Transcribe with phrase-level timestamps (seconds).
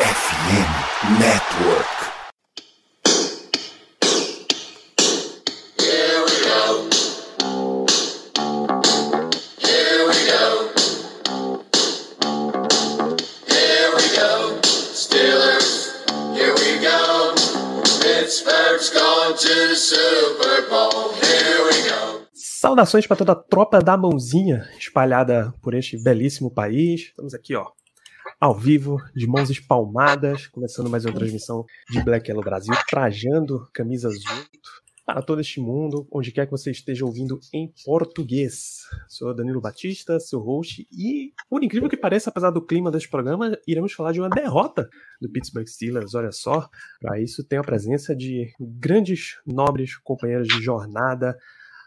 [0.00, 1.90] FM Network.
[22.32, 27.08] Saudações para toda a tropa da mãozinha espalhada por este belíssimo país.
[27.08, 27.66] Estamos aqui, ó,
[28.40, 34.14] ao vivo, de mãos espalmadas, começando mais uma transmissão de Black Yellow Brasil, trajando camisas
[34.14, 34.58] junto
[35.04, 38.78] para todo este mundo, onde quer que você esteja ouvindo em português.
[39.08, 43.58] Sou Danilo Batista, seu host, e por incrível que pareça, apesar do clima deste programa,
[43.68, 44.88] iremos falar de uma derrota
[45.20, 46.14] do Pittsburgh Steelers.
[46.14, 46.66] Olha só,
[46.98, 51.36] para isso tem a presença de grandes, nobres companheiros de jornada.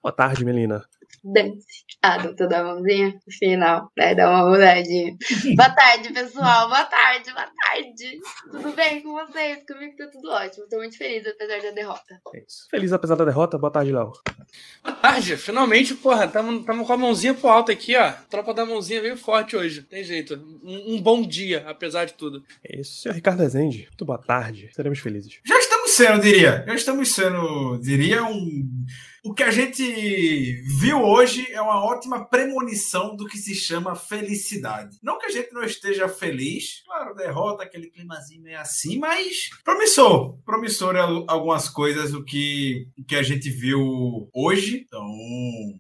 [0.03, 0.85] Boa tarde, Melina.
[1.23, 1.65] Dance.
[2.01, 3.19] Ah, doutor da mãozinha?
[3.39, 4.15] Final, né?
[4.15, 5.15] Dá uma mudadinha.
[5.55, 6.67] boa tarde, pessoal.
[6.67, 8.19] Boa tarde, boa tarde.
[8.51, 9.63] Tudo bem com vocês?
[9.65, 10.67] Comigo tá tudo ótimo.
[10.69, 12.21] Tô muito feliz, apesar da derrota.
[12.33, 12.67] É isso.
[12.69, 13.57] Feliz apesar da derrota.
[13.57, 14.11] Boa tarde, Léo.
[14.83, 18.11] Boa tarde, finalmente, porra, tamo, tamo com a mãozinha pro alto aqui, ó.
[18.29, 20.35] Tropa da mãozinha veio forte hoje, tem jeito.
[20.63, 22.43] Um, um bom dia, apesar de tudo.
[22.63, 23.87] É isso, senhor Ricardo Rezende.
[23.87, 24.69] Muito boa tarde.
[24.73, 25.39] Seremos felizes.
[25.45, 26.63] Já estamos sendo, diria.
[26.67, 28.85] Já estamos sendo, diria, um.
[29.25, 34.97] O que a gente viu hoje é uma ótima premonição do que se chama felicidade.
[35.01, 40.37] Não que a gente não esteja feliz, claro, derrota, aquele climazinho é assim, mas promissor.
[40.43, 44.83] Promissor algumas coisas o que, o que a gente viu hoje.
[44.85, 45.07] Então,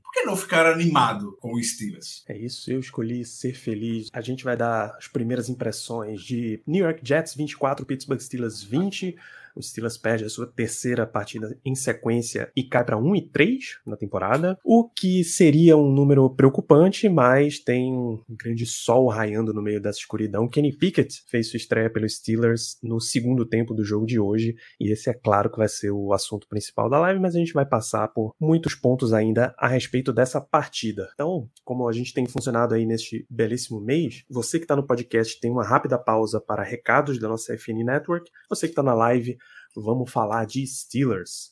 [0.01, 2.23] por que não ficar animado com o Steelers?
[2.29, 4.07] É isso, eu escolhi ser feliz.
[4.13, 9.17] A gente vai dar as primeiras impressões de New York Jets 24, Pittsburgh Steelers 20.
[9.55, 13.79] O Steelers perde a sua terceira partida em sequência e cai para 1 e 3
[13.85, 19.61] na temporada, o que seria um número preocupante, mas tem um grande sol raiando no
[19.61, 20.47] meio dessa escuridão.
[20.47, 24.91] Kenny Pickett fez sua estreia pelos Steelers no segundo tempo do jogo de hoje, e
[24.91, 27.65] esse é claro que vai ser o assunto principal da live, mas a gente vai
[27.65, 31.09] passar por muitos pontos ainda a respeito dessa partida.
[31.13, 35.39] Então, como a gente tem funcionado aí neste belíssimo mês, você que está no podcast
[35.39, 39.37] tem uma rápida pausa para recados da nossa FN Network, você que está na live
[39.75, 41.51] vamos falar de Steelers.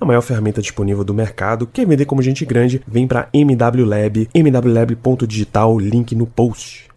[0.00, 1.66] a maior ferramenta disponível do mercado.
[1.66, 2.82] Quer vender como gente grande?
[2.88, 6.88] Vem para MW Lab, mwlab.digital, link no post.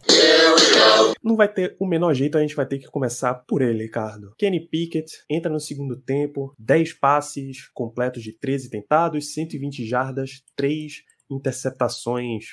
[1.22, 4.34] Não vai ter o menor jeito, a gente vai ter que começar por ele, Ricardo.
[4.38, 11.02] Kenny Pickett entra no segundo tempo, 10 passes completos de 13 tentados, 120 jardas, 3
[11.31, 12.46] interceptações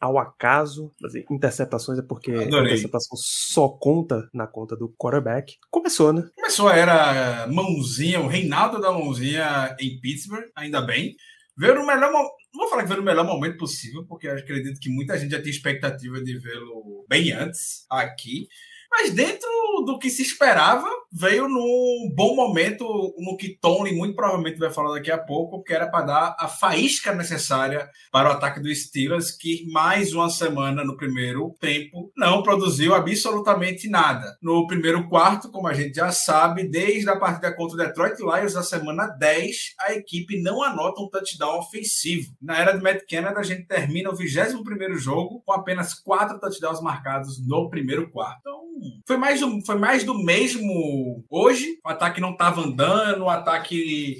[0.00, 0.92] ao acaso.
[1.30, 2.72] Interceptações é porque Adorei.
[2.72, 5.56] interceptação só conta na conta do quarterback.
[5.70, 6.28] Começou, né?
[6.36, 11.14] Começou a era mãozinha, o reinado da mãozinha em Pittsburgh, ainda bem.
[11.56, 12.32] Veio no melhor momento.
[12.54, 15.32] Não vou falar que veio no melhor momento possível, porque eu acredito que muita gente
[15.32, 18.46] já tinha expectativa de vê-lo bem antes aqui.
[18.90, 19.48] Mas dentro
[19.84, 22.84] do que se esperava, veio num bom momento,
[23.18, 26.48] no que Tony muito provavelmente vai falar daqui a pouco, que era para dar a
[26.48, 32.42] faísca necessária para o ataque dos Steelers, que mais uma semana no primeiro tempo não
[32.42, 34.36] produziu absolutamente nada.
[34.42, 38.54] No primeiro quarto, como a gente já sabe, desde a partida contra o Detroit Lions,
[38.54, 42.32] da semana 10, a equipe não anota um touchdown ofensivo.
[42.40, 46.80] Na era de Matt Canada, a gente termina o 21º jogo com apenas quatro touchdowns
[46.80, 48.38] marcados no primeiro quarto.
[48.40, 48.58] Então,
[49.06, 50.97] foi mais, do, foi mais do mesmo
[51.30, 51.78] hoje.
[51.84, 54.18] O ataque não estava andando, o ataque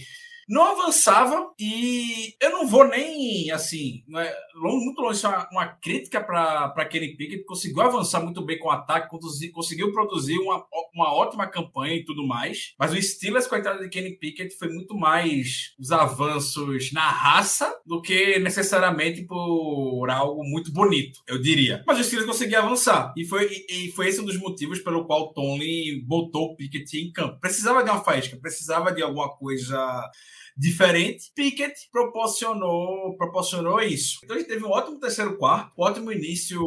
[0.49, 6.85] não avançava e eu não vou nem, assim, é, muito longe, uma, uma crítica para
[6.87, 9.09] Kenny Pickett, conseguiu avançar muito bem com o ataque,
[9.53, 10.65] conseguiu produzir uma,
[10.95, 14.97] uma ótima campanha e tudo mais, mas o Steelers, coitado de Kenny Pickett, foi muito
[14.97, 21.85] mais os avanços na raça do que necessariamente por algo muito bonito, eu diria.
[21.87, 25.23] Mas o Steelers conseguiu avançar e foi, e foi esse um dos motivos pelo qual
[25.23, 27.39] o Tony botou o Pickett em campo.
[27.41, 30.11] Precisava de uma faísca, precisava de alguma coisa
[30.57, 31.31] diferente.
[31.35, 34.19] Pickett proporcionou, proporcionou isso.
[34.25, 36.61] Então a gente teve um ótimo terceiro quarto, um ótimo início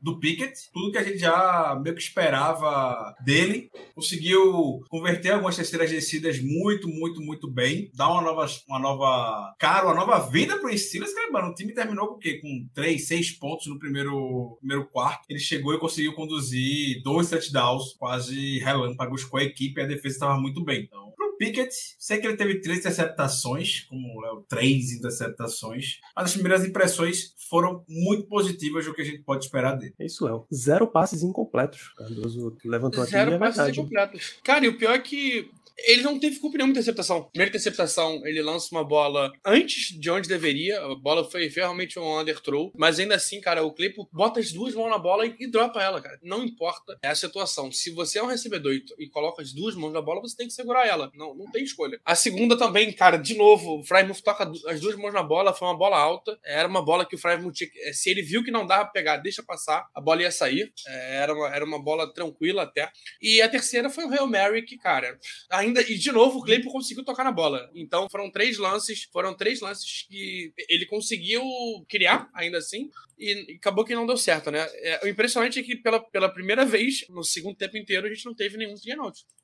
[0.00, 3.70] do Pickett, tudo que a gente já meio que esperava dele.
[3.94, 9.86] Conseguiu converter algumas terceiras descidas muito, muito, muito bem, dar uma nova, uma nova cara,
[9.86, 11.12] uma nova vida para o Steelers.
[11.30, 12.40] Mano, o time terminou com o quê?
[12.40, 15.24] Com três, seis pontos no primeiro, primeiro quarto.
[15.28, 20.40] Ele chegou e conseguiu conduzir dois touchdowns, quase relâmpagos com a equipe a defesa estava
[20.40, 20.82] muito bem.
[20.82, 26.32] Então, Pickett, sei que ele teve três interceptações, como o Léo, três interceptações, mas as
[26.34, 29.94] primeiras impressões foram muito positivas do que a gente pode esperar dele.
[29.98, 30.46] É isso, Léo.
[30.52, 31.94] Zero passes incompletos.
[31.96, 33.12] Cardoso levantou aqui.
[33.12, 33.80] Zero é passes verdade.
[33.80, 34.34] incompletos.
[34.44, 35.50] Cara, e o pior é que
[35.86, 37.24] ele não teve culpa nenhuma interceptação.
[37.24, 40.80] Primeira interceptação, ele lança uma bola antes de onde deveria.
[40.80, 42.72] A bola foi realmente um underthrow.
[42.76, 45.82] Mas ainda assim, cara, o Claypool bota as duas mãos na bola e, e dropa
[45.82, 46.18] ela, cara.
[46.22, 47.72] Não importa a situação.
[47.72, 50.46] Se você é um recebedor e, e, coloca as duas mãos na bola, você tem
[50.46, 51.10] que segurar ela.
[51.14, 52.00] Não, não tem escolha.
[52.04, 55.54] A segunda também, cara, de novo, o Frymouth toca as duas mãos na bola.
[55.54, 56.38] Foi uma bola alta.
[56.44, 57.70] Era uma bola que o Frymouth tinha.
[57.84, 60.72] Eh, se ele viu que não dava pra pegar, deixa passar, a bola ia sair.
[60.86, 62.90] É, era, uma, era uma bola tranquila até.
[63.20, 65.18] E a terceira foi o Hail Mary, que, cara,
[65.50, 65.69] ainda.
[65.78, 67.70] E de novo, o Claypool conseguiu tocar na bola.
[67.74, 71.42] Então foram três lances, foram três lances que ele conseguiu
[71.88, 72.90] criar, ainda assim,
[73.20, 74.66] e acabou que não deu certo, né?
[74.76, 78.24] É, o impressionante é que pela, pela primeira vez, no segundo tempo inteiro, a gente
[78.24, 78.96] não teve nenhum three.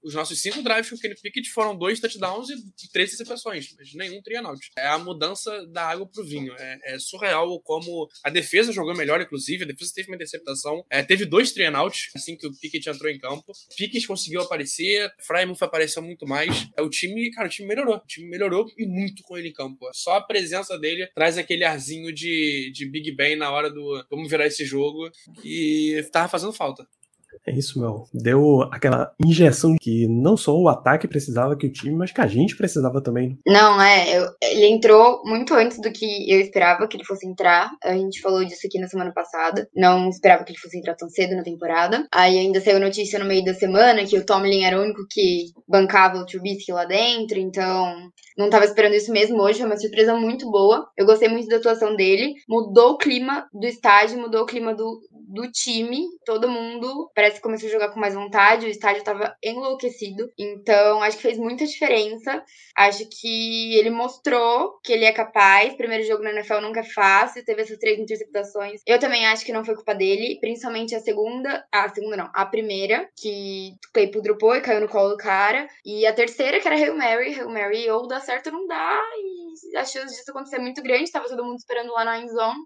[0.03, 3.93] Os nossos cinco drives com o Kenny Pickett foram dois touchdowns e três interceptações, mas
[3.95, 4.37] nenhum three.
[4.79, 6.55] É a mudança da água pro vinho.
[6.59, 9.65] É, é, surreal como a defesa jogou melhor, inclusive.
[9.65, 10.85] A defesa teve uma interceptação.
[10.91, 11.67] É, teve dois three
[12.15, 13.53] assim que o Pickett entrou em campo.
[13.77, 16.69] Pickett conseguiu aparecer, Frymouth apareceu muito mais.
[16.77, 17.97] É, o time, cara, o time melhorou.
[17.97, 19.79] O time melhorou e muito com ele em campo.
[19.93, 24.29] Só a presença dele traz aquele arzinho de, de Big Ben na hora do vamos
[24.31, 25.11] virar esse jogo
[25.45, 26.87] e tava fazendo falta.
[27.47, 28.05] É isso, meu.
[28.13, 32.27] Deu aquela injeção que não só o ataque precisava que o time, mas que a
[32.27, 33.39] gente precisava também.
[33.47, 34.19] Não, é.
[34.19, 37.71] Eu, ele entrou muito antes do que eu esperava que ele fosse entrar.
[37.85, 39.69] A gente falou disso aqui na semana passada.
[39.75, 42.07] Não esperava que ele fosse entrar tão cedo na temporada.
[42.13, 45.47] Aí ainda saiu notícia no meio da semana que o Tomlin era o único que
[45.69, 47.39] bancava o Trubisky lá dentro.
[47.39, 49.59] Então, não tava esperando isso mesmo hoje.
[49.59, 50.89] Foi uma surpresa muito boa.
[50.97, 52.35] Eu gostei muito da atuação dele.
[52.49, 56.03] Mudou o clima do estádio, mudou o clima do, do time.
[56.25, 60.31] Todo mundo parece começou a jogar com mais vontade, o estádio estava enlouquecido.
[60.39, 62.43] Então, acho que fez muita diferença.
[62.77, 65.75] Acho que ele mostrou que ele é capaz.
[65.75, 68.81] Primeiro jogo na NFL nunca é fácil, teve essas três interceptações.
[68.87, 72.47] Eu também acho que não foi culpa dele, principalmente a segunda, a segunda não, a
[72.47, 75.69] primeira, que Claypool dropou e caiu no colo do cara.
[75.85, 79.01] E a terceira, que era Hail Mary, Hail Mary, ou dá certo ou não dá,
[79.19, 82.59] e a chance disso acontecer é muito grande, tava todo mundo esperando lá na endzone.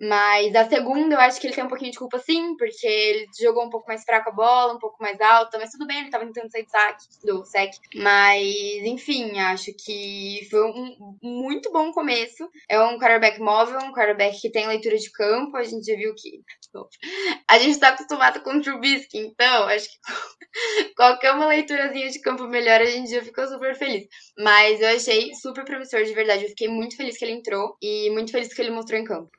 [0.00, 3.26] Mas a segunda, eu acho que ele tem um pouquinho de culpa sim, porque ele
[3.40, 6.10] jogou um pouco mais fraco a bola, um pouco mais alta, mas tudo bem, ele
[6.10, 7.72] tava tentando sair do saque, do sec.
[7.94, 8.42] Mas,
[8.84, 12.48] enfim, acho que foi um muito bom começo.
[12.68, 16.14] É um quarterback móvel, um quarterback que tem leitura de campo, a gente já viu
[16.14, 16.42] que.
[17.48, 19.98] A gente tá acostumado com o Trubisky, então acho que
[20.96, 24.06] qualquer uma leiturazinha de campo melhor, a gente já ficou super feliz.
[24.38, 26.44] Mas eu achei super promissor, de verdade.
[26.44, 29.30] Eu fiquei muito feliz que ele entrou e muito feliz que ele mostrou em campo.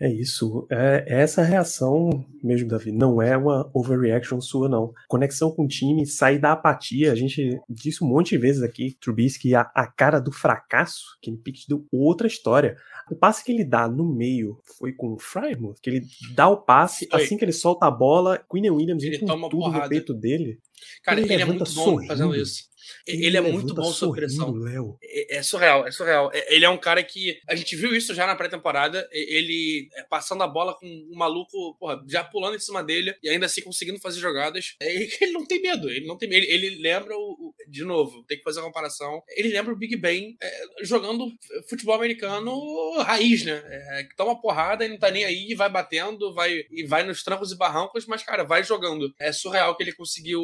[0.00, 0.66] É isso.
[0.70, 4.94] É, essa reação mesmo, Davi, não é uma overreaction sua, não.
[5.06, 7.12] Conexão com o time, sair da apatia.
[7.12, 11.30] A gente disse um monte de vezes aqui, Trubisky, a, a cara do fracasso, que
[11.30, 12.76] ele deu outra história.
[13.10, 16.56] O passe que ele dá no meio foi com o Frymouth, que ele dá o
[16.56, 17.22] passe, foi.
[17.22, 19.84] assim que ele solta a bola, Queen Williams ele toma tudo porrada.
[19.84, 20.58] no peito dele.
[21.02, 22.06] Cara, ele, ele é muito bom sorrindo.
[22.06, 22.70] fazendo isso.
[23.06, 24.54] Ele, ele é muito bom sob pressão.
[25.02, 26.30] É, é, surreal, é surreal.
[26.32, 27.40] É, ele é um cara que.
[27.48, 29.08] A gente viu isso já na pré-temporada.
[29.12, 33.28] Ele é, passando a bola com um maluco, porra, já pulando em cima dele e
[33.28, 34.76] ainda assim conseguindo fazer jogadas.
[34.80, 34.90] É,
[35.22, 35.88] ele não tem medo.
[35.90, 36.44] Ele não tem medo.
[36.46, 37.54] Ele, ele lembra o.
[37.68, 39.22] De novo, tem que fazer uma comparação.
[39.36, 41.26] Ele lembra o Big Ben é, jogando
[41.68, 42.50] futebol americano
[43.02, 43.62] raiz, né?
[44.08, 47.22] que toma porrada e não tá nem aí, e vai batendo, vai, e vai nos
[47.22, 49.12] trancos e barrancos, mas, cara, vai jogando.
[49.18, 50.42] É surreal que ele conseguiu.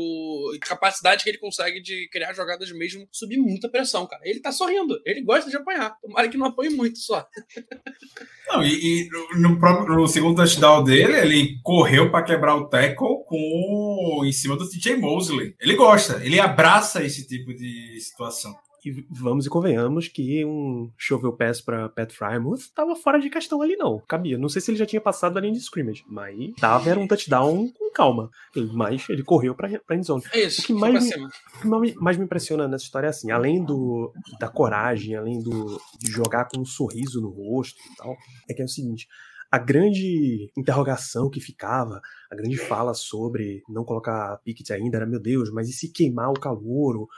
[0.60, 4.22] Capacidade que ele consegue de criar jogadas mesmo subir muita pressão, cara.
[4.24, 5.96] Ele tá sorrindo, ele gosta de apanhar.
[6.00, 7.26] Tomara que não apanhe muito só.
[8.48, 8.68] Não, e,
[9.02, 9.08] e
[9.40, 14.56] no, próprio, no segundo touchdown dele, ele correu para quebrar o tackle com em cima
[14.56, 15.56] do TJ Mosley.
[15.60, 18.54] Ele gosta, ele abraça esse tipo de situação.
[18.86, 23.60] E vamos e convenhamos que um shovel pass pra Pat Frymouth tava fora de questão
[23.60, 24.00] ali, não.
[24.06, 24.38] Cabia.
[24.38, 27.08] Não sei se ele já tinha passado da linha de scrimmage, mas tava, era um
[27.08, 28.30] touchdown com calma.
[28.72, 30.22] Mas ele correu pra, pra endzone.
[30.32, 30.62] É isso.
[30.62, 33.64] O que mais me, o que mais, mais me impressiona nessa história é assim, além
[33.64, 38.16] do, da coragem, além do, de jogar com um sorriso no rosto e tal,
[38.48, 39.08] é que é o seguinte.
[39.50, 42.00] A grande interrogação que ficava,
[42.30, 46.30] a grande fala sobre não colocar Pickett ainda era, meu Deus, mas e se queimar
[46.30, 47.08] o calouro?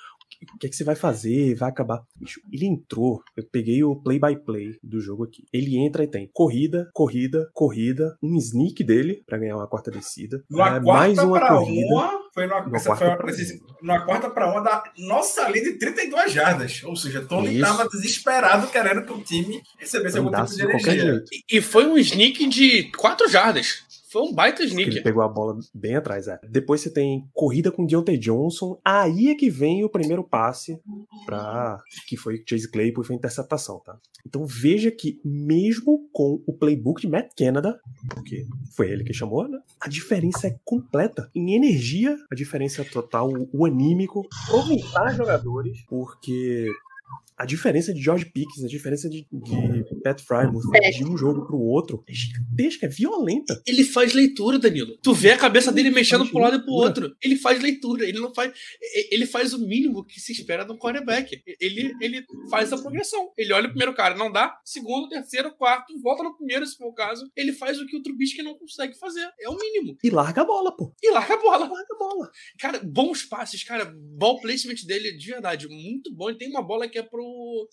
[0.54, 1.54] O que, é que você vai fazer?
[1.56, 2.02] Vai acabar.
[2.16, 3.20] Bicho, ele entrou.
[3.36, 5.44] Eu peguei o play-by-play do jogo aqui.
[5.52, 10.42] Ele entra e tem corrida, corrida, corrida, um sneak dele para ganhar uma quarta descida.
[10.50, 11.86] É, quarta mais uma pra corrida.
[11.94, 14.82] uma, foi numa, Numa essa quarta foi uma, pra precisa- numa quarta para uma da
[14.98, 16.82] nossa linha de 32 jardas.
[16.84, 17.56] Ou seja, Tony Isso.
[17.62, 21.00] estava desesperado querendo que o time recebesse algum tipo de energia.
[21.00, 21.24] jeito.
[21.50, 23.86] E foi um sneak de 4 jardas.
[24.10, 24.90] Foi um baita sneak.
[24.90, 26.38] ele pegou a bola bem atrás, é.
[26.48, 28.80] Depois você tem corrida com Deontay Johnson.
[28.84, 30.80] Aí é que vem o primeiro passe
[31.26, 33.98] para que foi Chase Claypool e foi interceptação, tá?
[34.26, 37.78] Então veja que mesmo com o playbook de Matt Canada,
[38.10, 39.58] porque foi ele que chamou, né?
[39.80, 41.30] A diferença é completa.
[41.34, 46.66] Em energia, a diferença é total, o anímico, aproveitar jogadores, porque
[47.38, 50.62] a diferença de George Pickens, a diferença de, de Pat Frymouth
[50.96, 53.62] de um jogo pro outro é gigantesca, é violenta.
[53.66, 54.96] Ele faz leitura, Danilo.
[55.02, 57.14] Tu vê a cabeça dele Ele mexendo pro lado e pro outro.
[57.22, 58.04] Ele faz leitura.
[58.06, 58.52] Ele não faz.
[58.82, 61.40] e- Ele faz o mínimo que se espera de um quarterback.
[61.60, 63.30] Ele, ele faz a progressão.
[63.36, 64.58] Ele olha o primeiro cara, não dá.
[64.64, 67.30] Segundo, terceiro, quarto, volta no primeiro, se for o caso.
[67.36, 69.28] Ele faz o que o Trubisky não consegue fazer.
[69.40, 69.96] É o mínimo.
[70.02, 70.92] E larga a bola, pô.
[71.02, 71.58] E larga a bola.
[71.68, 72.30] Larga a bola.
[72.58, 73.84] Cara, bons passes, cara.
[74.16, 76.28] Ball placement dele, de verdade, muito bom.
[76.28, 77.22] Ele tem uma bola que é pro,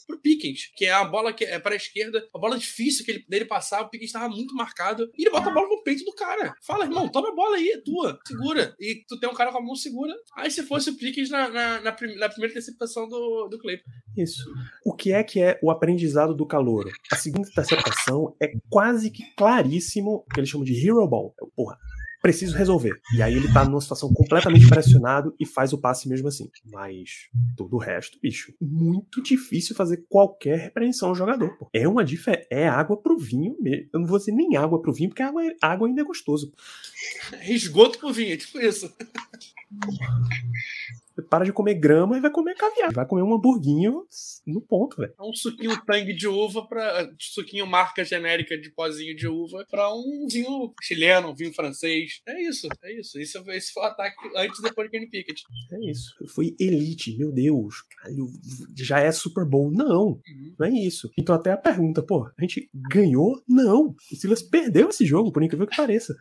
[0.07, 3.25] pro Pickens, que é a bola que é pra esquerda, a bola difícil que ele,
[3.27, 3.81] dele passar.
[3.81, 5.09] O Pickens tava muito marcado.
[5.17, 6.53] E ele bota a bola no peito do cara.
[6.65, 8.19] Fala, irmão, toma a bola aí, é tua.
[8.27, 8.75] Segura.
[8.79, 10.13] E tu tem um cara com a mão segura.
[10.37, 13.91] Aí se fosse o Pickens na, na, na, prim- na primeira interceptação do, do Claypool.
[14.17, 14.43] Isso.
[14.85, 16.89] O que é que é o aprendizado do calouro?
[17.11, 21.33] A segunda interceptação é quase que claríssimo que eles chamam de hero ball.
[21.41, 21.77] É, Porra,
[22.25, 22.99] preciso resolver.
[23.15, 26.49] E aí ele tá numa situação completamente pressionado e faz o passe mesmo assim.
[26.65, 31.55] Mas todo o resto, bicho, muito difícil fazer qualquer repreensão ao jogador.
[31.55, 31.69] pô.
[31.71, 32.47] É uma diferença.
[32.49, 33.89] É água pro vinho mesmo.
[33.93, 36.51] Eu não vou dizer nem água pro vinho, porque água, é- água ainda é gostoso.
[37.47, 38.91] Esgoto pro vinho, é tipo isso.
[41.29, 42.93] Para de comer grama e vai comer caviar.
[42.93, 44.05] Vai comer um hamburguinho
[44.45, 45.13] no ponto, velho.
[45.17, 49.93] É um suquinho tangue de uva para suquinho marca genérica de pozinho de uva para
[49.93, 52.21] um vinho chileno, um vinho francês.
[52.27, 53.19] É isso, é isso.
[53.19, 55.43] Esse, esse foi o ataque antes e depois de Kenny Pickett.
[55.71, 56.13] É isso.
[56.27, 57.83] Foi elite, meu Deus.
[57.83, 58.27] Caralho,
[58.75, 59.71] já é Super Bowl?
[59.71, 60.19] Não,
[60.59, 61.09] não é isso.
[61.17, 63.41] Então até a pergunta, pô, a gente ganhou?
[63.47, 63.95] Não.
[64.11, 66.15] O Silas perdeu esse jogo, por incrível que pareça.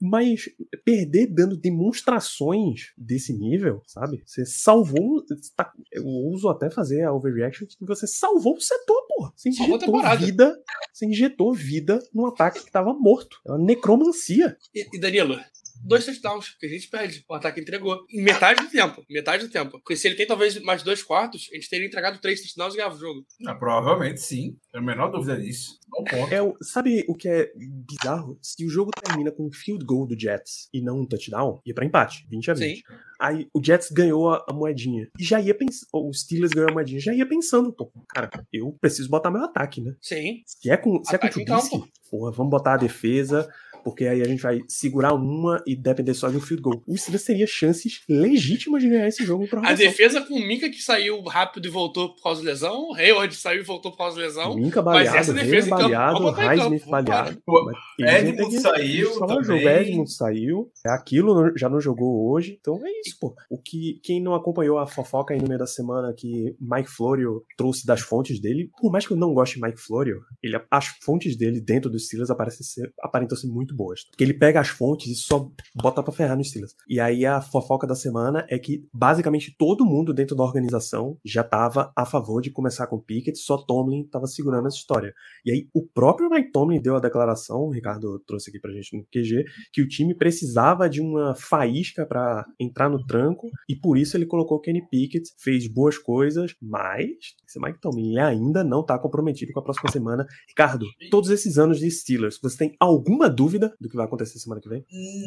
[0.00, 0.48] Mas
[0.84, 4.22] perder dando demonstrações desse nível, sabe?
[4.26, 5.24] Você salvou.
[5.56, 9.32] tá- Eu uso até fazer a overreaction que você salvou o setor, pô.
[9.34, 9.94] Você injetou
[10.26, 10.56] vida.
[10.92, 13.40] Você injetou vida num ataque que tava morto.
[13.46, 14.56] É uma necromancia.
[14.74, 15.36] E, e Danilo,
[15.84, 17.24] dois touchdowns que a gente perde.
[17.28, 18.04] O ataque entregou.
[18.10, 19.04] Em metade do tempo.
[19.10, 19.72] Metade do tempo.
[19.72, 22.76] Porque se ele tem talvez mais dois quartos, a gente teria entregado três touchdowns e
[22.76, 23.24] ganhava o jogo.
[23.46, 24.56] Ah, provavelmente sim.
[24.72, 25.78] Tenho a menor dúvida disso.
[25.90, 26.14] Ponto.
[26.34, 28.38] É, o- sabe o que é bizarro?
[28.42, 31.72] Se o jogo termina com um field goal do Jets e não um touchdown, ia
[31.74, 32.82] pra empate, 20 a 20.
[33.20, 35.08] Aí o Jets ganhou a, a moedinha.
[35.18, 35.88] E já ia pensando.
[35.92, 36.98] O Steelers ganhou a moedinha.
[37.00, 39.94] Já ia pensando, pô, cara, eu preciso botar meu ataque, né?
[40.02, 40.42] Sim.
[40.46, 43.48] Se é com, se é com o Trubisky, porra, vamos botar a defesa,
[43.84, 46.82] porque aí a gente vai segurar uma e depender só de um field goal.
[46.86, 50.80] O Steelers teria chances legítimas de ganhar esse jogo A defesa com o Minka que
[50.80, 52.90] saiu rápido e voltou por causa de lesão.
[52.90, 54.54] O Hayward saiu e voltou por causa de lesão.
[54.54, 57.42] Minka Mas baleado, essa defesa Reis em campo, baleado, Highsmith baleado.
[58.00, 59.66] Mas Edmund saiu também.
[59.66, 60.70] Edmund saiu.
[60.86, 62.58] É aquilo já não jogou hoje.
[62.60, 63.34] Então é isso, pô.
[63.50, 67.44] O que quem não acompanhou a fofoca aí no meio da semana que Mike Florio
[67.56, 70.86] trouxe das fontes dele, por mais que eu não goste de Mike Florio, ele, as
[71.02, 74.04] fontes dele dentro dos Steelers aparecem ser, aparentam ser muito boas.
[74.04, 76.74] Porque ele pega as fontes e só bota pra ferrar nos Steelers.
[76.88, 81.42] E aí a fofoca da semana é que basicamente todo mundo dentro da organização já
[81.42, 85.14] tava a favor de começar com Pickett, só Tomlin tava segurando essa história.
[85.44, 88.96] E aí o próprio Mike Tomlin deu a declaração, o Ricardo trouxe aqui pra gente
[88.96, 93.98] no QG, que o time precisava de uma faísca pra entrar no tranco e por
[93.98, 97.08] isso ele colocou Kenny Pickett, fez boas coisas, mas
[97.46, 100.26] esse Mike Tomlin ele ainda não tá comprometido com a próxima semana.
[100.48, 104.38] Ricardo, todos esses anos de Steelers, você tem alguma dúvida dúvida do que vai acontecer
[104.38, 104.84] semana que vem?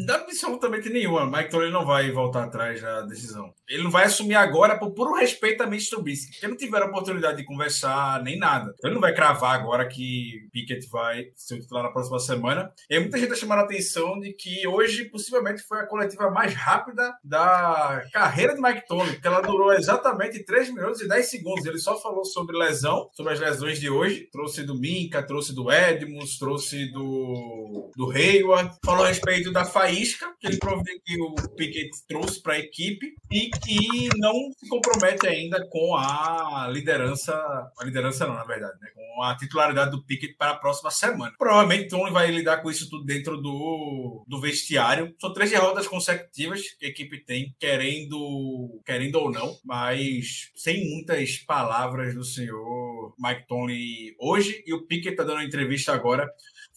[0.10, 1.25] Absolutamente nenhuma.
[1.25, 3.53] Mike Tolley não vai voltar atrás da decisão.
[3.67, 7.38] Ele não vai assumir agora por puro respeito a Mitch Trubisky, porque não tiveram oportunidade
[7.38, 8.74] de conversar nem nada.
[8.77, 12.72] Então ele não vai cravar agora que Pickett vai ser titular na próxima semana.
[12.89, 16.53] E muita gente está chamando a atenção de que hoje possivelmente foi a coletiva mais
[16.53, 21.65] rápida da carreira de Mike Tolley, porque ela durou exatamente 3 minutos e 10 segundos.
[21.65, 24.29] Ele só falou sobre lesão, sobre as lesões de hoje.
[24.32, 28.75] Trouxe do Minka, trouxe do Edmonds, trouxe do, do Hayward.
[28.84, 30.57] Falou a respeito da faísca que ele
[31.05, 36.67] que o Pickett trouxe para a equipe e que não se compromete ainda com a
[36.72, 37.34] liderança,
[37.79, 38.89] a liderança não, na verdade, né?
[38.93, 41.34] com a titularidade do Pickett para a próxima semana.
[41.38, 45.15] Provavelmente Tony vai lidar com isso tudo dentro do, do vestiário.
[45.19, 51.38] São três derrotas consecutivas que a equipe tem, querendo, querendo ou não, mas sem muitas
[51.38, 54.63] palavras do senhor Mike Tony hoje.
[54.65, 56.27] E o Pickett está dando uma entrevista agora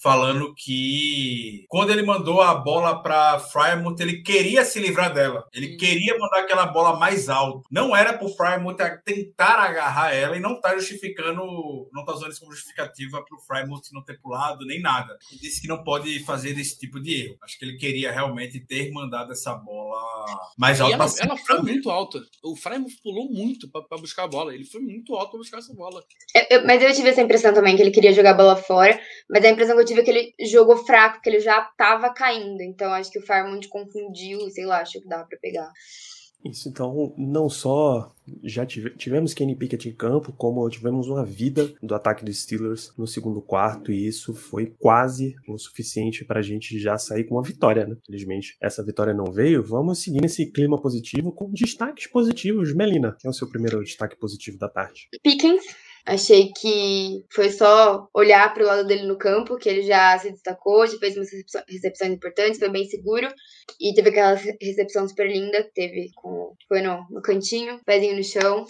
[0.02, 5.46] falando que quando ele mandou a bola para Frymouth, ele queria se livrar dela.
[5.52, 7.62] Ele queria mandar aquela bola mais alto.
[7.70, 12.30] Não era para o Frymouth tentar agarrar ela e não tá justificando, não tá usando
[12.32, 15.16] isso como justificativa para o Frymouth não ter pulado nem nada.
[15.30, 17.36] Ele disse que não pode fazer esse tipo de erro.
[17.42, 20.00] Acho que ele queria realmente ter mandado essa bola
[20.56, 20.94] mais alta.
[20.94, 22.20] Ela, ela, foi muito alta.
[22.42, 24.54] O Frymouth pulou muito para buscar a bola.
[24.54, 26.02] Ele foi muito alto para buscar essa bola.
[26.34, 28.98] Eu, eu, mas eu tive essa impressão também que ele queria jogar a bola fora,
[29.28, 32.12] mas a impressão que eu tive é que ele jogou fraco, que ele já tava
[32.12, 32.62] caindo.
[32.62, 35.70] Então acho que o Farmont confundiu, sei lá, achou que dava pra pegar.
[36.42, 38.10] Isso, então, não só
[38.42, 42.92] já tive, tivemos Kenny Pickett em campo, como tivemos uma vida do ataque dos Steelers
[42.96, 47.34] no segundo quarto, e isso foi quase o suficiente para a gente já sair com
[47.34, 47.94] uma vitória, né?
[48.06, 49.62] Felizmente, essa vitória não veio.
[49.62, 52.74] Vamos seguir nesse clima positivo com destaques positivos.
[52.74, 55.08] Melina, quem é o seu primeiro destaque positivo da tarde?
[55.22, 55.62] Pickens
[56.10, 60.32] Achei que foi só olhar para o lado dele no campo, que ele já se
[60.32, 61.28] destacou, já fez umas
[61.68, 63.32] recepções importantes, foi bem seguro.
[63.80, 66.56] E teve aquela recepção super linda que teve com.
[66.66, 68.66] Foi no, no cantinho, pezinho no chão.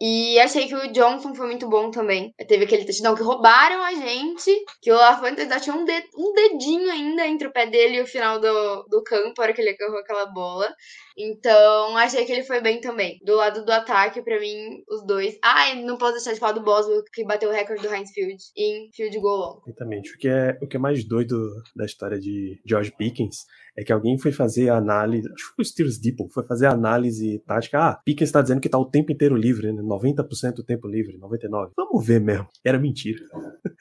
[0.00, 2.34] E achei que o Johnson foi muito bom também.
[2.48, 6.90] Teve aquele touchdown que roubaram a gente, que o Lafantas tinha um, ded um dedinho
[6.90, 9.70] ainda entre o pé dele e o final do, do campo, a hora que ele
[9.70, 10.74] agarrou aquela bola.
[11.16, 13.18] Então, achei que ele foi bem também.
[13.24, 15.38] Do lado do ataque, para mim, os dois.
[15.42, 18.42] Ah, não posso deixar de falar do Boswell, que bateu o recorde do Heinz Field
[18.56, 19.62] em field goal long.
[19.66, 20.14] Exatamente.
[20.14, 23.92] O que é, o que é mais doido da história de George Pickens é que
[23.92, 27.38] alguém foi fazer a análise, acho que foi o Steelers Depot, foi fazer a análise
[27.46, 27.78] tática.
[27.78, 29.82] Ah, Pickens está dizendo que tá o tempo inteiro livre, né?
[29.82, 31.70] 90% do tempo livre, 99%.
[31.76, 32.48] Vamos ver mesmo.
[32.64, 33.24] Era mentira.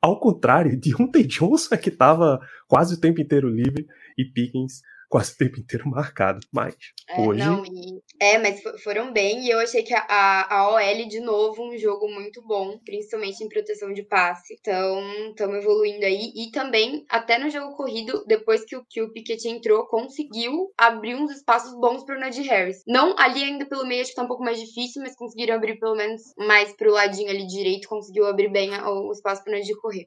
[0.00, 5.32] Ao contrário, Deontay Johnson é que tava quase o tempo inteiro livre e Pickens quase
[5.32, 6.40] o tempo inteiro marcado.
[6.52, 6.76] Mas
[7.08, 7.40] é, hoje.
[7.40, 8.00] Não, e...
[8.18, 12.08] É, mas foram bem e eu achei que a, a OL, de novo, um jogo
[12.08, 14.56] muito bom, principalmente em proteção de passe.
[14.58, 16.32] Então, estamos evoluindo aí.
[16.36, 21.16] E também, até no jogo corrido, depois que o, que o Piquet entrou, conseguiu abrir
[21.16, 22.82] uns espaços bons pro Najee Harris.
[22.86, 25.78] Não ali ainda pelo meio, acho que tá um pouco mais difícil, mas conseguiram abrir
[25.80, 30.06] pelo menos mais pro ladinho ali direito, conseguiu abrir bem o espaço pro Najee correr.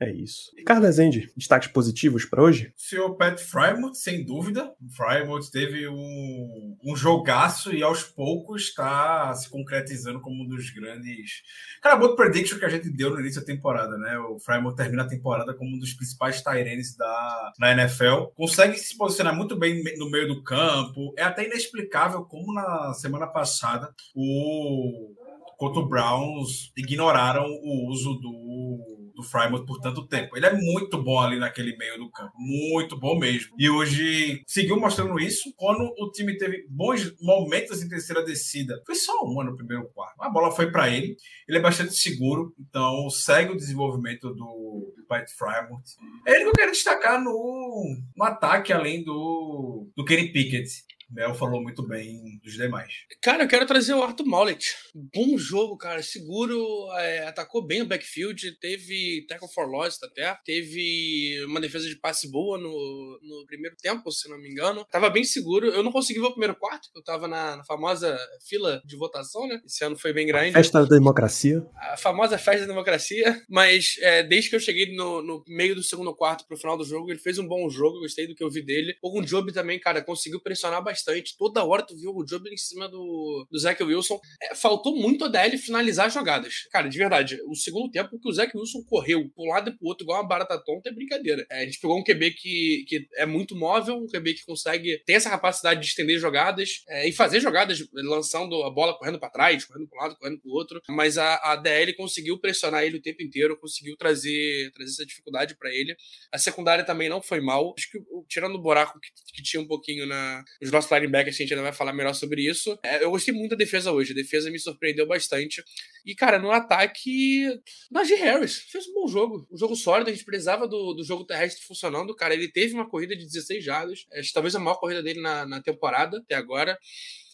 [0.00, 0.52] É isso.
[0.56, 2.72] Ricardo Rezende, destaques positivos para hoje?
[2.76, 4.72] O senhor Pat Frymouth, sem dúvida.
[4.96, 11.42] Frymouth teve um, um jogaço e aos poucos está se concretizando como um dos grandes.
[11.82, 14.16] Cara, boa prediction que a gente deu no início da temporada, né?
[14.20, 18.26] O Frymouth termina a temporada como um dos principais Tyrenes da na NFL.
[18.36, 21.12] Consegue se posicionar muito bem no meio do campo.
[21.18, 25.12] É até inexplicável como na semana passada o
[25.58, 30.36] contra o Browns ignoraram o uso do do Frymouth por tanto tempo.
[30.36, 33.52] Ele é muito bom ali naquele meio do campo, muito bom mesmo.
[33.58, 38.80] E hoje seguiu mostrando isso quando o time teve bons momentos em terceira descida.
[38.86, 40.22] Foi só uma no primeiro quarto.
[40.22, 41.16] A bola foi para ele.
[41.48, 45.96] Ele é bastante seguro, então segue o desenvolvimento do, Pat Frymouth.
[46.26, 50.68] É ele que eu quero destacar no, no ataque, além do, do Kenny Pickett.
[51.10, 52.92] Mel falou muito bem dos demais.
[53.22, 54.74] Cara, eu quero trazer o Arthur Mollett.
[54.94, 56.02] Bom jogo, cara.
[56.02, 56.60] Seguro,
[56.98, 62.30] é, atacou bem o backfield, teve tackle for loss até, teve uma defesa de passe
[62.30, 64.84] boa no, no primeiro tempo, se não me engano.
[64.90, 65.68] Tava bem seguro.
[65.68, 69.46] Eu não consegui ver o primeiro quarto, eu tava na, na famosa fila de votação,
[69.48, 69.60] né?
[69.64, 70.50] Esse ano foi bem grande.
[70.50, 71.66] A festa da democracia.
[71.76, 73.40] A famosa festa da democracia.
[73.48, 76.84] Mas é, desde que eu cheguei no, no, meio do segundo quarto pro final do
[76.84, 78.94] jogo, ele fez um bom jogo, gostei do que eu vi dele.
[79.02, 81.36] O Job também, cara, conseguiu pressionar bastante bastante.
[81.36, 84.20] Toda hora tu viu o Job em cima do, do Zach Wilson.
[84.42, 86.66] É, faltou muito a DL finalizar jogadas.
[86.72, 89.86] Cara, de verdade, o segundo tempo que o Zach Wilson correu um lado e pro
[89.86, 91.46] outro igual uma barata tonta é brincadeira.
[91.50, 95.02] É, a gente pegou um QB que, que é muito móvel, um QB que consegue,
[95.06, 99.30] tem essa capacidade de estender jogadas é, e fazer jogadas lançando a bola correndo para
[99.30, 100.80] trás, correndo para um lado, correndo pro outro.
[100.88, 105.56] Mas a, a DL conseguiu pressionar ele o tempo inteiro, conseguiu trazer, trazer essa dificuldade
[105.56, 105.96] para ele.
[106.32, 107.74] A secundária também não foi mal.
[107.76, 111.38] Acho que tirando o buraco que, que tinha um pouquinho na, nos nossos linebackers, a
[111.38, 112.78] gente ainda vai falar melhor sobre isso.
[112.82, 114.12] É, eu gostei muito da defesa hoje.
[114.12, 115.62] A defesa me surpreendeu bastante.
[116.04, 117.46] E, cara, no ataque,
[117.90, 119.46] Najee Harris fez um bom jogo.
[119.50, 120.10] Um jogo sólido.
[120.10, 122.14] A gente precisava do, do jogo terrestre funcionando.
[122.14, 124.06] Cara, ele teve uma corrida de 16 jardas.
[124.12, 126.78] É, talvez a maior corrida dele na, na temporada até agora.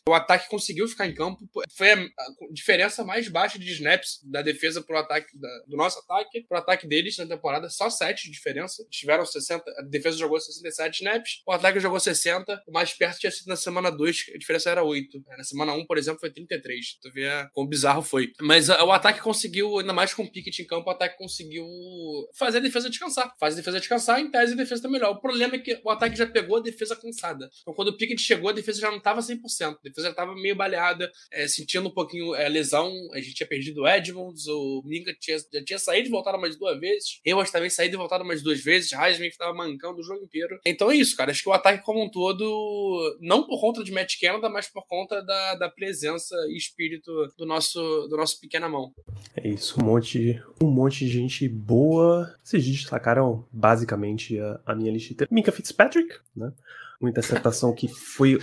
[0.07, 1.49] O ataque conseguiu ficar em campo.
[1.75, 2.07] Foi a
[2.53, 6.87] diferença mais baixa de snaps da defesa pro ataque da, do nosso ataque pro ataque
[6.87, 7.71] deles na temporada.
[7.71, 8.85] Só 7 de diferença.
[8.90, 9.64] Tiveram 60.
[9.79, 12.64] A defesa jogou 67 snaps, o ataque jogou 60.
[12.69, 15.25] O mais perto tinha sido na semana 2, a diferença era 8.
[15.38, 16.99] Na semana 1, por exemplo, foi 33.
[17.01, 18.31] Tu vê quão bizarro foi.
[18.43, 21.64] Mas a, o ataque conseguiu, ainda mais com o Pickett em campo, o ataque conseguiu
[22.35, 23.35] fazer a defesa descansar.
[23.40, 25.12] Faz a defesa descansar, em tese a defesa tá melhor.
[25.12, 27.49] O problema é que o ataque já pegou a defesa cansada.
[27.62, 30.57] Então quando o Pickett chegou, a defesa já não tava 100% defesa já tava meio
[30.57, 32.92] baleada, é, sentindo um pouquinho é, lesão.
[33.12, 36.57] A gente tinha perdido o Edmonds, o Minka tinha, já tinha saído e voltado mais
[36.57, 37.20] duas vezes.
[37.24, 38.92] Eu também saído e voltado mais duas vezes.
[38.92, 40.59] Heisman que tava mancando o jogo inteiro.
[40.66, 41.30] Então é isso, cara.
[41.30, 44.87] Acho que o ataque como um todo, não por conta de Matt Canada, mas por
[44.87, 48.92] conta da, da presença e espírito do nosso, do nosso pequena mão.
[49.37, 52.35] É isso, um monte, um monte de gente boa.
[52.42, 55.26] Vocês destacaram basicamente a, a minha lista.
[55.30, 56.52] Minka Fitzpatrick, né?
[57.00, 58.38] Uma interceptação que foi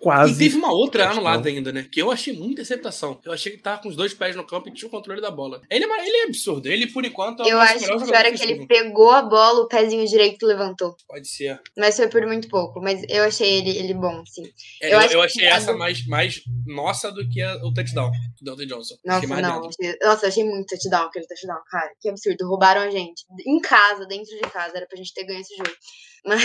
[0.00, 0.32] quase.
[0.32, 1.86] E teve uma outra anulada ainda, né?
[1.90, 3.20] Que eu achei muita interceptação.
[3.24, 5.30] Eu achei que tava com os dois pés no campo e tinha o controle da
[5.30, 5.60] bola.
[5.70, 6.66] Ele é, ele é absurdo.
[6.68, 9.68] Ele, por enquanto, é Eu acho que o é que ele pegou a bola, o
[9.68, 10.96] pezinho direito levantou.
[11.06, 11.60] Pode ser.
[11.76, 12.80] Mas foi por muito pouco.
[12.80, 14.50] Mas eu achei ele, ele bom, sim.
[14.82, 15.78] É, eu, eu, eu achei essa do...
[15.78, 18.96] mais, mais nossa do que a, o touchdown do Dante Johnson.
[19.04, 19.68] Nossa, não.
[19.68, 21.90] Achei, nossa, eu achei muito touchdown aquele touchdown, cara.
[22.00, 22.48] Que absurdo.
[22.48, 23.24] Roubaram a gente.
[23.46, 24.76] Em casa, dentro de casa.
[24.76, 25.70] Era pra gente ter ganho esse jogo.
[26.26, 26.42] Mas,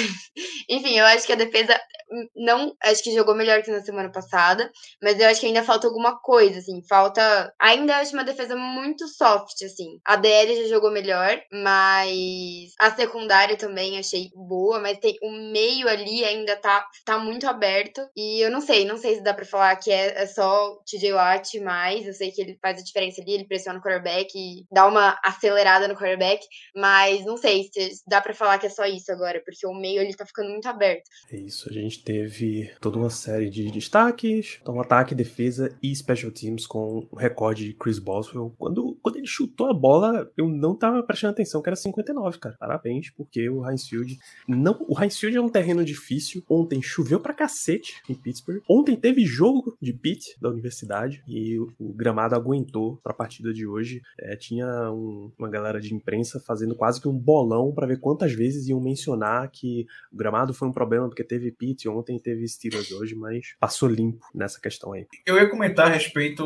[0.70, 1.80] enfim, eu acho que a defesa
[2.36, 2.76] não.
[2.82, 4.72] Acho que jogou melhor que na semana passada.
[5.02, 6.82] Mas eu acho que ainda falta alguma coisa, assim.
[6.88, 7.54] Falta.
[7.60, 10.00] Ainda acho uma defesa muito soft, assim.
[10.06, 14.80] A DL já jogou melhor, mas a secundária também achei boa.
[14.80, 18.02] Mas tem o meio ali ainda tá, tá muito aberto.
[18.16, 21.14] E eu não sei, não sei se dá pra falar que é, é só TJ
[21.14, 24.66] Watt, mas eu sei que ele faz a diferença ali, ele pressiona o quarterback e
[24.72, 26.46] dá uma acelerada no quarterback.
[26.76, 30.02] Mas não sei se dá pra falar que é só isso agora, porque o meio
[30.02, 31.04] ele tá ficando muito aberto.
[31.32, 36.32] É isso, a gente teve toda uma série de destaques, então ataque, defesa e special
[36.32, 38.54] teams com o recorde de Chris Boswell.
[38.58, 42.56] Quando, quando ele chutou a bola, eu não tava prestando atenção que era 59, cara.
[42.60, 44.18] Parabéns, porque o Heinz Field
[44.48, 46.44] não, o Heinz Field é um terreno difícil.
[46.50, 48.62] Ontem choveu pra cacete em Pittsburgh.
[48.70, 53.66] Ontem teve jogo de Pitt da universidade e o, o gramado aguentou pra partida de
[53.66, 54.02] hoje.
[54.20, 58.34] É, tinha um, uma galera de imprensa fazendo quase que um bolão para ver quantas
[58.34, 62.92] vezes iam mencionar que o gramado foi um problema porque teve Pitt ontem teve Steelers
[62.92, 65.08] hoje, mas passou limpo nessa questão aí.
[65.26, 66.44] Eu ia comentar a respeito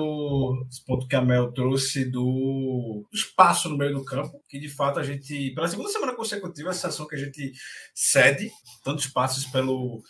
[0.68, 5.00] desse ponto que a Mel trouxe do, espaço no meio do campo, que de fato
[5.00, 7.52] a gente, pela segunda semana consecutiva, a sensação que a gente
[7.94, 8.52] cede
[8.84, 10.04] tantos passos pelo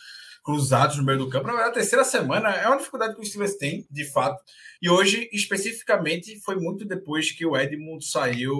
[0.43, 1.47] cruzados no meio do campo.
[1.47, 4.41] Na terceira semana é uma dificuldade que o Steelers tem, de fato.
[4.81, 8.55] E hoje, especificamente, foi muito depois que o Edmund saiu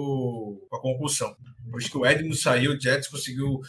[0.68, 1.34] com a concussão.
[1.64, 3.60] Depois que o Edmund saiu, o Jets conseguiu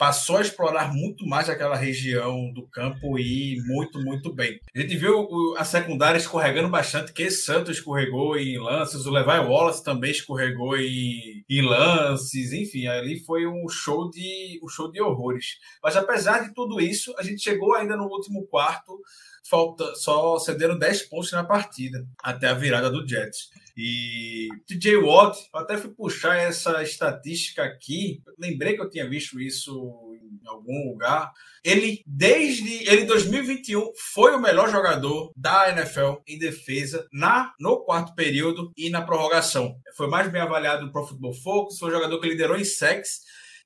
[0.00, 4.58] passou a explorar muito mais aquela região do campo e muito, muito bem.
[4.74, 9.84] A gente viu a secundária escorregando bastante, que Santos escorregou em lances, o Levi Wallace
[9.84, 15.58] também escorregou em, em lances, enfim, ali foi um show de um show de horrores.
[15.82, 18.98] Mas apesar de tudo isso, a gente chegou ainda no último quarto
[19.50, 23.50] falta, só cederam 10 pontos na partida, até a virada do Jets.
[23.82, 30.12] E TJ Watt, até fui puxar essa estatística aqui, lembrei que eu tinha visto isso
[30.22, 31.32] em algum lugar.
[31.64, 38.14] Ele, desde ele 2021, foi o melhor jogador da NFL em defesa na no quarto
[38.14, 39.74] período e na prorrogação.
[39.96, 43.20] Foi mais bem avaliado no Pro Football Focus, foi o jogador que liderou em sacks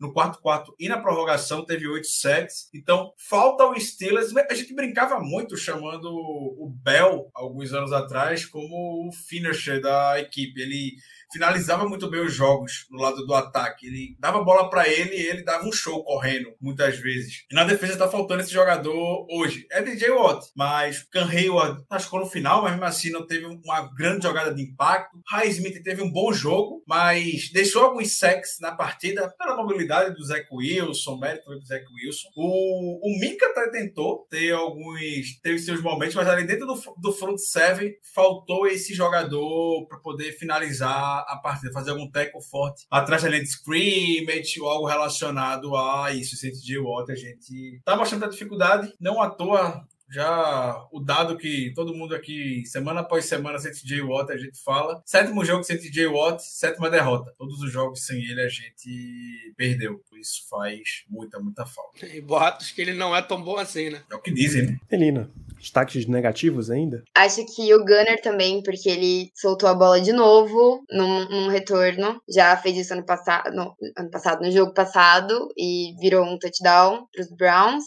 [0.05, 2.69] no quarto quarto e na prorrogação teve oito sacks.
[2.75, 4.35] Então, falta o Steelers.
[4.37, 10.61] A gente brincava muito chamando o Bell, alguns anos atrás, como o finisher da equipe.
[10.61, 10.97] Ele
[11.35, 13.87] finalizava muito bem os jogos no lado do ataque.
[13.87, 17.44] Ele dava bola para ele e ele dava um show correndo, muitas vezes.
[17.51, 19.66] E na defesa tá faltando esse jogador hoje.
[19.70, 23.92] É DJ Watt, mas Can Hayward ficou no final, mas mesmo assim não teve uma
[23.94, 25.18] grande jogada de impacto.
[25.29, 30.25] High Smith teve um bom jogo, mas deixou alguns sacks na partida pela mobilidade do
[30.25, 32.29] Zach Wilson, mérito do Zach Wilson.
[32.37, 35.40] O, o Minka até tentou ter alguns.
[35.42, 40.33] teve seus momentos, mas ali dentro do, do front seven faltou esse jogador para poder
[40.33, 45.76] finalizar a partida, fazer algum teco forte atrás da linha de scrimmage ou algo relacionado
[45.76, 46.34] a isso.
[46.34, 51.37] Esse de Watt, a gente tá mostrando a dificuldade, não à toa já o dado
[51.37, 55.02] que todo mundo aqui, semana após semana, sem TJ Watt, a gente fala.
[55.04, 57.32] Sétimo jogo sem TJ Watt, sétima derrota.
[57.37, 60.00] Todos os jogos sem ele a gente perdeu.
[60.18, 62.07] Isso faz muita, muita falta.
[62.07, 64.03] E boatos que ele não é tão bom assim, né?
[64.11, 64.79] É o que dizem, né?
[64.90, 67.03] Elina, destaques negativos ainda?
[67.16, 72.20] Acho que o Gunner também, porque ele soltou a bola de novo num, num retorno.
[72.29, 77.07] Já fez isso ano passado, no, ano passado, no jogo passado, e virou um touchdown
[77.12, 77.85] para os Browns.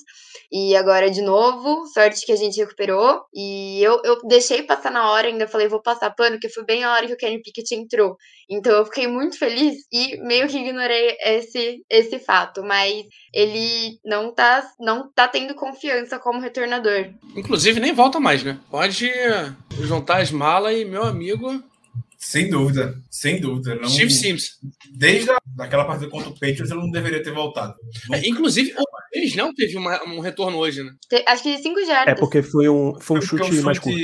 [0.52, 3.22] E agora de novo, sorte que a gente recuperou.
[3.34, 6.84] E eu, eu deixei passar na hora, ainda falei, vou passar pano, porque foi bem
[6.84, 8.18] a hora que o Kenny Pickett entrou.
[8.50, 12.64] Então eu fiquei muito feliz e meio que ignorei esse, esse fato.
[12.64, 17.10] Mas ele não tá, não tá tendo confiança como retornador.
[17.36, 18.60] Inclusive, nem volta mais, né?
[18.70, 19.12] Pode
[19.82, 21.64] juntar as malas e meu amigo.
[22.18, 23.76] Sem dúvida, sem dúvida.
[23.76, 23.88] Não...
[23.88, 24.60] Steve Sims.
[24.92, 27.76] Desde a, daquela partida contra o Patriots, ele não deveria ter voltado.
[28.12, 30.92] É, inclusive, o eles não teve uma, um retorno hoje, né?
[31.10, 32.14] Te- Acho que 5 jardas.
[32.16, 34.00] É porque foi um, foi um Foi porque chute o mais curto.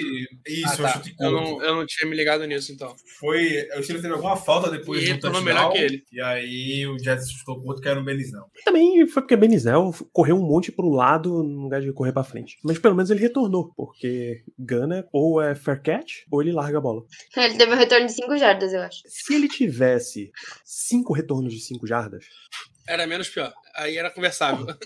[0.47, 0.93] Isso, Ah, um tá.
[0.93, 1.43] chute eu, curto.
[1.51, 2.93] não, eu não tinha me ligado nisso, então.
[3.19, 3.45] Foi.
[3.77, 5.43] O Steelers teve alguma falta depois E do touchdown.
[5.43, 6.03] melhor que ele.
[6.11, 8.45] E aí o Jets chutou curto, que era o Benizão.
[8.59, 12.23] E também foi porque Benizel correu um monte pro lado no lugar de correr pra
[12.23, 12.57] frente.
[12.63, 16.81] Mas pelo menos ele retornou, porque Gunner ou é fair catch ou ele larga a
[16.81, 17.03] bola.
[17.35, 19.01] Ele teve um retorno de 5 jardas, eu acho.
[19.07, 20.31] Se ele tivesse
[20.63, 22.25] cinco retornos de cinco jardas,
[22.87, 23.53] Era menos pior.
[23.75, 24.67] Aí era conversável.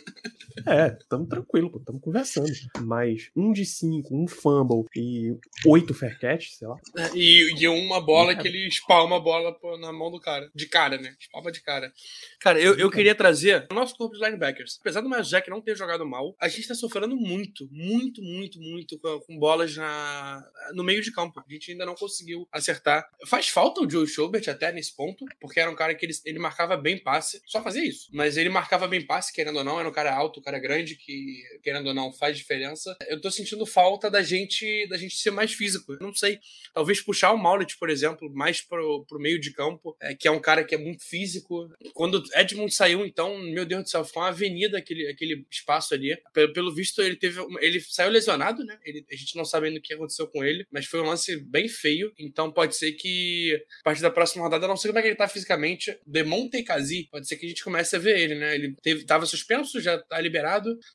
[0.65, 2.47] é, tamo tranquilo, pô, tamo conversando.
[2.81, 6.77] Mas um de cinco, um fumble e oito fair catch, sei lá.
[7.13, 10.49] E, e uma bola que ele espalma a bola na mão do cara.
[10.53, 11.15] De cara, né?
[11.19, 11.91] Espalma de cara.
[12.39, 14.77] Cara, eu, eu queria trazer o nosso corpo de linebackers.
[14.79, 18.99] Apesar do Jack não ter jogado mal, a gente tá sofrendo muito, muito, muito, muito
[18.99, 20.43] com, com bolas na,
[20.73, 21.39] no meio de campo.
[21.39, 23.07] A gente ainda não conseguiu acertar.
[23.25, 26.39] Faz falta o Joe Schobert até nesse ponto, porque era um cara que ele, ele
[26.39, 27.41] marcava bem passe.
[27.45, 28.09] Só fazia isso.
[28.13, 29.79] Mas ele marcava bem passe, querendo ou não.
[29.79, 32.95] Era um cara alto, cara grande, que, querendo ou não, faz diferença.
[33.09, 35.91] Eu tô sentindo falta da gente, da gente ser mais físico.
[35.91, 36.39] Eu não sei.
[36.73, 40.31] Talvez puxar o Maulet, por exemplo, mais pro, pro meio de campo, é, que é
[40.31, 41.69] um cara que é muito físico.
[41.93, 46.17] Quando Edmund saiu, então, meu Deus do céu, foi uma avenida aquele, aquele espaço ali.
[46.33, 47.41] Pelo, pelo visto, ele teve.
[47.59, 48.79] Ele saiu lesionado, né?
[48.85, 51.35] Ele, a gente não sabe ainda o que aconteceu com ele, mas foi um lance
[51.35, 52.13] bem feio.
[52.17, 55.09] Então pode ser que a partir da próxima rodada, eu não sei como é que
[55.09, 55.97] ele tá fisicamente.
[56.05, 58.55] Demonte Kazi, pode ser que a gente comece a ver ele, né?
[58.55, 60.36] Ele teve, tava suspenso, já tá liberado,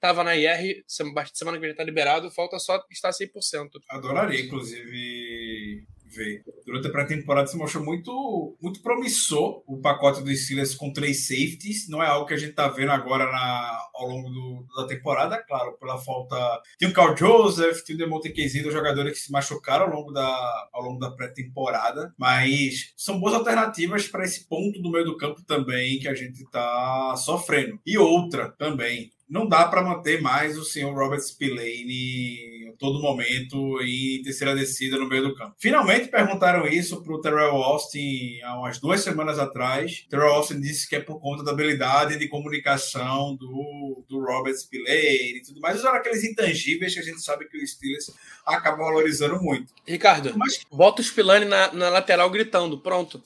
[0.01, 3.69] tava na IR, semana que vem ele tá liberado, falta só estar 100%.
[3.91, 6.43] Adoraria, inclusive, ver.
[6.67, 11.89] Durante a pré-temporada se mostrou muito, muito promissor o pacote dos Steelers com três safeties.
[11.89, 15.43] Não é algo que a gente tá vendo agora na, ao longo do- da temporada,
[15.43, 16.37] claro, pela falta.
[16.79, 20.13] Tem o Carl Joseph, tem o Demonte Casey, os jogadores que se machucaram ao longo
[20.13, 25.17] da, ao longo da pré-temporada, mas são boas alternativas para esse ponto do meio do
[25.17, 27.81] campo também que a gente tá sofrendo.
[27.87, 29.11] E outra também.
[29.33, 35.09] Não dá para manter mais o senhor Robert Spillane todo momento em terceira descida no
[35.09, 35.55] meio do campo.
[35.59, 40.05] Finalmente perguntaram isso para o Terrell Austin há umas duas semanas atrás.
[40.09, 45.39] Terrell Austin disse que é por conta da habilidade de comunicação do, do Robert Spillane
[45.39, 45.79] e tudo mais.
[45.79, 48.11] Usaram aqueles intangíveis que a gente sabe que o Steelers
[48.47, 49.73] acaba valorizando muito.
[49.87, 53.23] Ricardo, Mas, bota o Spillane na, na lateral gritando, pronto.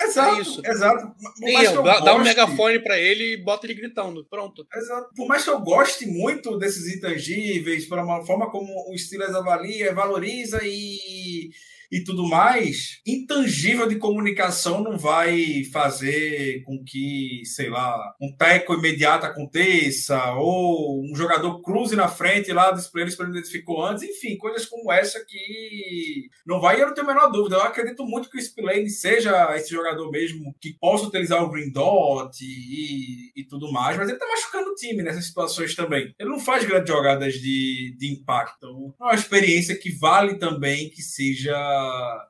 [0.00, 0.62] exato, isso.
[0.64, 1.14] exato.
[1.40, 1.76] Mais que erro.
[1.76, 4.66] eu Dá, dá um goste- megafone pra ele e bota ele gritando, pronto.
[4.74, 5.08] Exato.
[5.14, 9.92] Por mais que eu goste muito desses intangíveis, para uma forma como o Steelers avalia,
[9.92, 11.50] valoriza e,
[11.90, 18.74] e tudo mais, intangível de comunicação não vai fazer com que, sei lá, um teco
[18.74, 24.02] imediato aconteça, ou um jogador cruze na frente lá dos players que ele identificou antes,
[24.02, 27.56] enfim, coisas como essa que não vai, eu não tenho a menor dúvida.
[27.56, 31.70] Eu acredito muito que o Spillane seja esse jogador mesmo que possa utilizar o Green
[31.70, 36.14] Dot e, e tudo mais, mas ele tá machucando o time nessas situações também.
[36.18, 38.54] Ele não faz grandes jogadas de, de impacto.
[38.58, 41.54] Então, é uma experiência que vale também que seja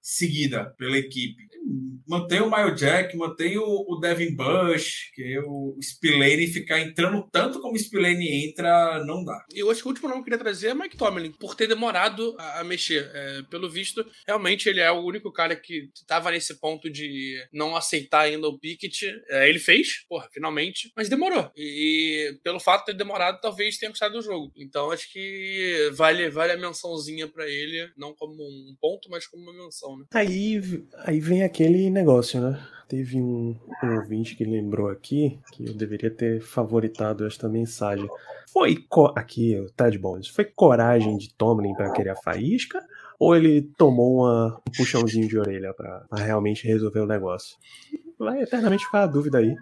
[0.02, 1.53] seguida pela equipe.
[2.06, 7.60] Mantém o Maio Jack, mantém o, o Devin Bush, que o Spillane ficar entrando tanto
[7.60, 9.44] como o Spillane entra, não dá.
[9.54, 11.54] E eu acho que o último nome que eu queria trazer é Mike Tomlin, por
[11.54, 13.10] ter demorado a, a mexer.
[13.14, 17.74] É, pelo visto, realmente ele é o único cara que tava nesse ponto de não
[17.74, 19.06] aceitar ainda o Pickett.
[19.28, 21.50] É, ele fez, porra, finalmente, mas demorou.
[21.56, 24.52] E pelo fato de ter demorado, talvez tenha custado o jogo.
[24.56, 29.42] Então acho que vale, vale a mençãozinha pra ele, não como um ponto, mas como
[29.42, 30.04] uma menção, né?
[30.12, 30.60] Aí,
[31.04, 32.60] aí vem aquele negócio, né?
[32.88, 38.06] Teve um, um ouvinte que lembrou aqui que eu deveria ter favoritado esta mensagem.
[38.52, 38.76] Foi
[39.16, 42.84] aqui, o Ted Bonds, foi coragem de Tomlin pra querer a faísca?
[43.18, 47.56] Ou ele tomou uma- um puxãozinho de orelha pra realmente resolver o negócio?
[48.18, 49.54] Vai eternamente ficar a dúvida aí.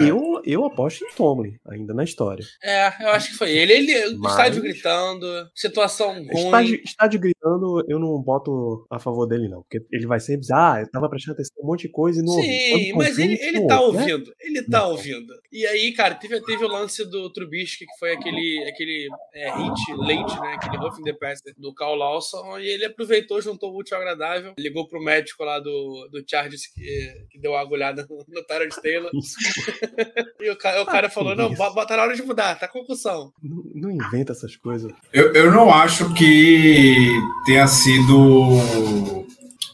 [0.00, 2.44] Eu, eu aposto em Tomlin, ainda na história.
[2.62, 3.72] É, eu acho que foi ele.
[3.72, 6.28] Ele, Mas- estádio gritando, situação ruim.
[6.32, 9.62] Estádio, estádio gritando, eu não boto a favor dele, não.
[9.62, 12.20] Porque ele vai sempre dizer, ah, eu tava prestando atenção em um monte de coisa
[12.20, 12.34] e não.
[12.34, 13.80] Sim, mas ele, confio, ele tá né?
[13.80, 14.34] ouvindo.
[14.40, 14.90] Ele tá Não.
[14.90, 15.34] ouvindo.
[15.52, 19.94] E aí, cara, teve, teve o lance do Trubisky, que foi aquele, aquele é, hit
[19.96, 20.54] late, né?
[20.54, 22.58] Aquele roughing the passer do Carl Lawson.
[22.58, 24.54] E ele aproveitou, juntou o útil ao agradável.
[24.58, 28.74] Ligou pro médico lá do, do Chargers que, que deu a agulhada no, no Tyrod
[28.82, 29.10] Taylor.
[30.40, 31.56] E o, ca- o cara Ah, falou: não, isso.
[31.56, 33.32] bo- bota na hora de mudar, tá concussão.
[33.42, 34.92] não, não inventa essas coisas.
[35.12, 37.08] Eu, eu não acho que
[37.46, 39.26] tenha sido o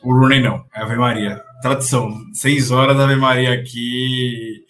[0.03, 0.65] Rooney, não.
[0.75, 1.43] É Ave Maria.
[1.63, 2.13] Tradição.
[2.33, 4.65] Seis horas da Ave Maria aqui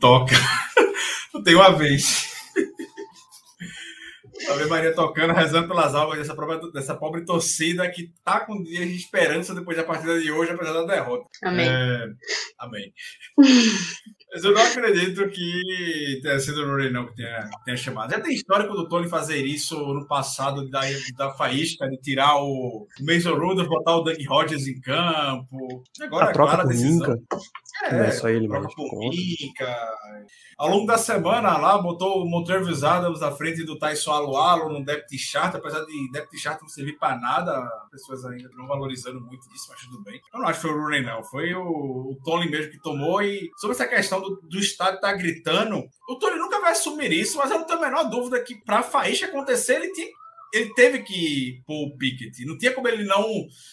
[0.00, 0.34] toca.
[1.32, 2.28] Não tem uma vez.
[4.50, 8.86] Ave Maria tocando, rezando pelas almas dessa pobre, dessa pobre torcida que tá com dias
[8.88, 11.24] de esperança depois da partida de hoje, apesar da derrota.
[11.42, 11.66] Amém.
[11.68, 12.06] É,
[12.58, 12.92] amém.
[14.34, 18.10] Mas eu não acredito que tenha sido o Rooney, não, que tenha, tenha chamado.
[18.10, 20.80] Já tem histórico do Tony fazer isso no passado, da,
[21.16, 25.84] da faísca, de tirar o Mason Rudolph, botar o Doug Rodgers em campo.
[26.00, 27.10] Agora, a troca clara por decisão.
[27.10, 27.22] Minca,
[27.78, 28.48] que não é só ele.
[28.48, 29.76] Minca.
[30.56, 34.84] Ao longo da semana lá, botou o Montrevis Adams à frente do Tyson Alualo no
[34.84, 39.46] depth chart, apesar de depth chart não servir para nada, pessoas ainda não valorizando muito
[39.54, 40.20] isso, mas tudo bem.
[40.32, 41.22] Eu não acho que foi o Rooney, não.
[41.24, 43.22] Foi o, o Tony mesmo que tomou.
[43.22, 47.38] E sobre essa questão do, do estádio estar gritando, o Tony nunca vai assumir isso,
[47.38, 50.08] mas eu não tenho a menor dúvida que para a faísca acontecer, ele tinha
[50.54, 52.44] ele teve que pôr o Pickett.
[52.44, 53.24] Não tinha como ele não.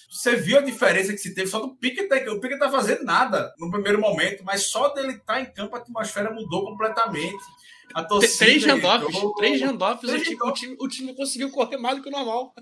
[0.09, 2.07] Você viu a diferença que se teve só do Pickett.
[2.29, 5.79] O Pickett tá fazendo nada no primeiro momento, mas só dele estar em campo a
[5.79, 7.43] atmosfera mudou completamente.
[7.93, 8.45] A torcida.
[8.45, 12.01] Três handoffs, três handoffs, o Três time, o, time, o time conseguiu correr mais do
[12.01, 12.53] que o normal.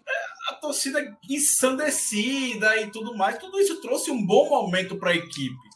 [0.49, 3.37] a torcida ensandecida e tudo mais.
[3.37, 5.68] Tudo isso trouxe um bom momento para a equipe.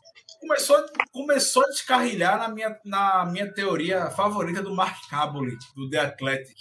[0.47, 0.75] Começou,
[1.13, 6.56] começou a descarrilhar na minha, na minha teoria favorita do Mark Caboli, do The Athletic.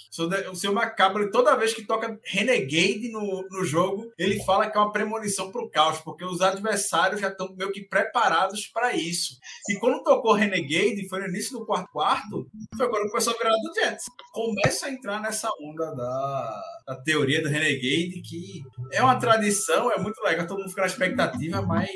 [0.49, 4.77] O seu- Mark Caboli, toda vez que toca Renegade no, no jogo, ele fala que
[4.77, 8.95] é uma premonição para o caos, porque os adversários já estão meio que preparados para
[8.95, 9.37] isso.
[9.69, 13.51] E quando tocou Renegade, foi no início do quarto quarto, foi quando começou a virar
[13.51, 14.05] do Jets.
[14.31, 19.99] Começa a entrar nessa onda da, da teoria do Renegade, que é uma tradição, é
[19.99, 21.89] muito legal, todo mundo fica na expectativa, mas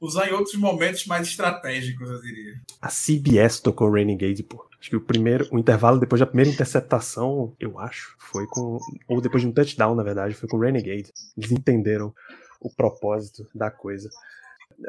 [0.00, 2.54] usar em outros momentos mais estratégicos, eu diria.
[2.80, 4.66] A CBS tocou Renegade, pô.
[4.80, 8.78] Acho que o primeiro, o intervalo depois da primeira interceptação, eu acho, foi com.
[9.08, 11.12] Ou depois de um touchdown, na verdade, foi com Renegade.
[11.36, 12.12] Eles entenderam
[12.60, 14.08] o propósito da coisa.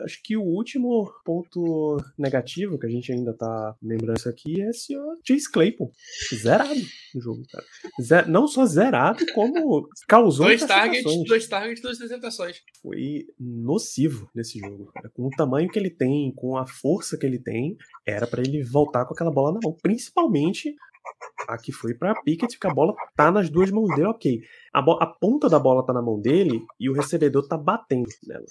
[0.03, 4.69] Acho que o último ponto negativo que a gente ainda tá lembrando isso aqui é
[4.69, 4.93] esse
[5.27, 5.91] Chase Claypool.
[6.33, 6.73] Zerado
[7.15, 7.65] no jogo, cara.
[8.01, 12.57] Ze- não só zerado, como causou Dois targets, dois targets, duas interceptações.
[12.81, 14.85] foi nocivo nesse jogo.
[14.93, 15.09] Cara.
[15.13, 18.63] Com o tamanho que ele tem, com a força que ele tem, era pra ele
[18.63, 19.75] voltar com aquela bola na mão.
[19.81, 20.73] Principalmente
[21.47, 24.39] a que foi pra Pickett, que a bola tá nas duas mãos dele, ok.
[24.73, 28.45] A, a ponta da bola tá na mão dele e o recebedor tá batendo nela.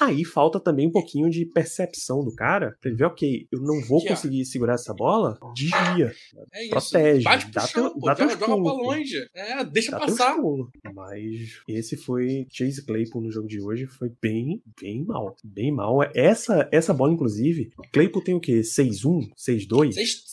[0.00, 3.80] Aí falta também um pouquinho de percepção do cara, pra ele ver, ok, eu não
[3.80, 6.12] vou Aqui, conseguir segurar essa bola, desvia,
[6.52, 6.70] É isso.
[6.70, 8.56] Protege, Bate dá chão, teu- pô, dá joga, pra pô.
[8.58, 9.28] longe.
[9.34, 10.36] É, deixa dá passar.
[10.94, 15.34] Mas esse foi Chase Claypool no jogo de hoje, foi bem, bem mal.
[15.42, 15.98] Bem mal.
[16.14, 18.60] Essa, essa bola, inclusive, Claypool tem o quê?
[18.60, 19.30] 6-1?
[19.36, 19.92] 6-2?
[19.94, 20.24] 6,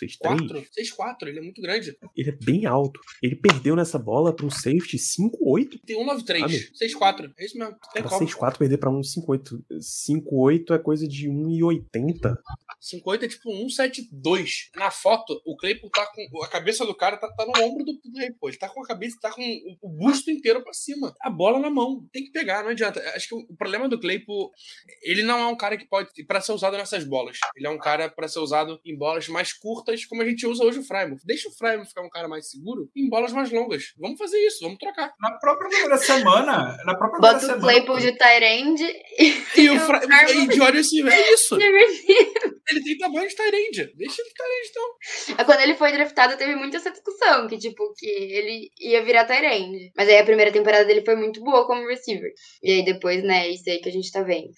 [0.00, 0.16] 6-3?
[0.18, 1.96] 4, 6, 4, ele é muito grande.
[2.16, 3.00] Ele é bem alto.
[3.22, 5.80] Ele perdeu nessa bola pra um safety 5-8.
[5.86, 6.76] Tem 1, 9, 3, Sabe?
[6.76, 7.34] 6, 4.
[7.38, 7.76] É isso mesmo.
[7.92, 8.26] Tem Pra como.
[8.26, 9.62] 6-4 perder pra um 5-8.
[9.80, 12.36] 5-8 é coisa de 1,80.
[12.80, 14.70] 58 é tipo 172.
[14.76, 16.42] Na foto, o Claypool tá com.
[16.42, 18.48] A cabeça do cara tá, tá no ombro do, do rei, pô.
[18.48, 21.14] Ele tá com a cabeça, tá com o, o busto inteiro pra cima.
[21.20, 22.06] A bola na mão.
[22.12, 23.00] Tem que pegar, não adianta.
[23.14, 24.50] Acho que o, problema do Claypool,
[25.02, 26.08] ele não é um cara que pode.
[26.26, 27.38] pra ser usado nessas bolas.
[27.56, 30.64] Ele é um cara pra ser usado em bolas mais curtas, como a gente usa
[30.64, 31.20] hoje o Frymouth.
[31.24, 33.92] Deixa o Frymouth ficar um cara mais seguro em bolas mais longas.
[33.98, 35.12] Vamos fazer isso, vamos trocar.
[35.20, 37.60] Na própria primeira semana, na própria primeira Bota o semana.
[37.62, 38.84] Claypool de Tyrande
[39.56, 41.58] E o Eu Fry- quero- e de olho assim, é isso.
[41.60, 41.64] e
[42.70, 43.92] Ele tem tamanho de Tyrande.
[43.96, 45.44] Deixa ele Tyrande, então.
[45.46, 49.92] Quando ele foi draftado, teve muito essa discussão, que tipo, que ele ia virar Tyrande.
[49.96, 52.30] Mas aí a primeira temporada dele foi muito boa como receiver.
[52.62, 54.50] E aí depois, né, isso aí que a gente tá vendo.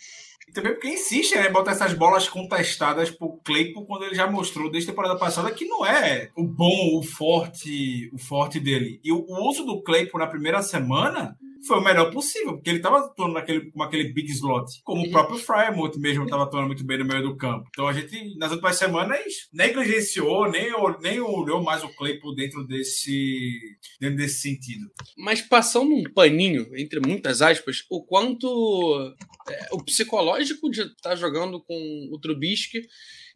[0.48, 1.48] E também porque insiste, né?
[1.48, 5.64] Botar essas bolas contestadas pro Claypool quando ele já mostrou desde a temporada passada que
[5.66, 9.00] não é o bom, o forte, o forte dele.
[9.02, 12.78] E o, o uso do Claypool na primeira semana foi o melhor possível, porque ele
[12.78, 16.85] estava atuando naquele, com aquele big slot, como o próprio Frymouth mesmo estava atuando muito
[16.85, 17.66] bem no meio do campo.
[17.70, 23.61] Então a gente, nas últimas semanas, negligenciou, nem, nem olhou mais o Claypool dentro desse,
[24.00, 24.87] dentro desse sentido.
[25.16, 29.14] Mas passando um paninho, entre muitas aspas, o quanto
[29.48, 32.83] é, o psicológico de estar tá jogando com o Trubisky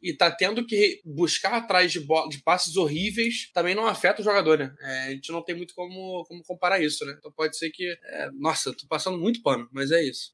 [0.03, 4.59] e tá tendo que buscar atrás de, de passes horríveis também não afeta o jogador,
[4.59, 4.73] né?
[4.81, 7.15] É, a gente não tem muito como, como comparar isso, né?
[7.19, 7.85] Então pode ser que.
[8.05, 10.31] É, nossa, tô passando muito pano, mas é isso.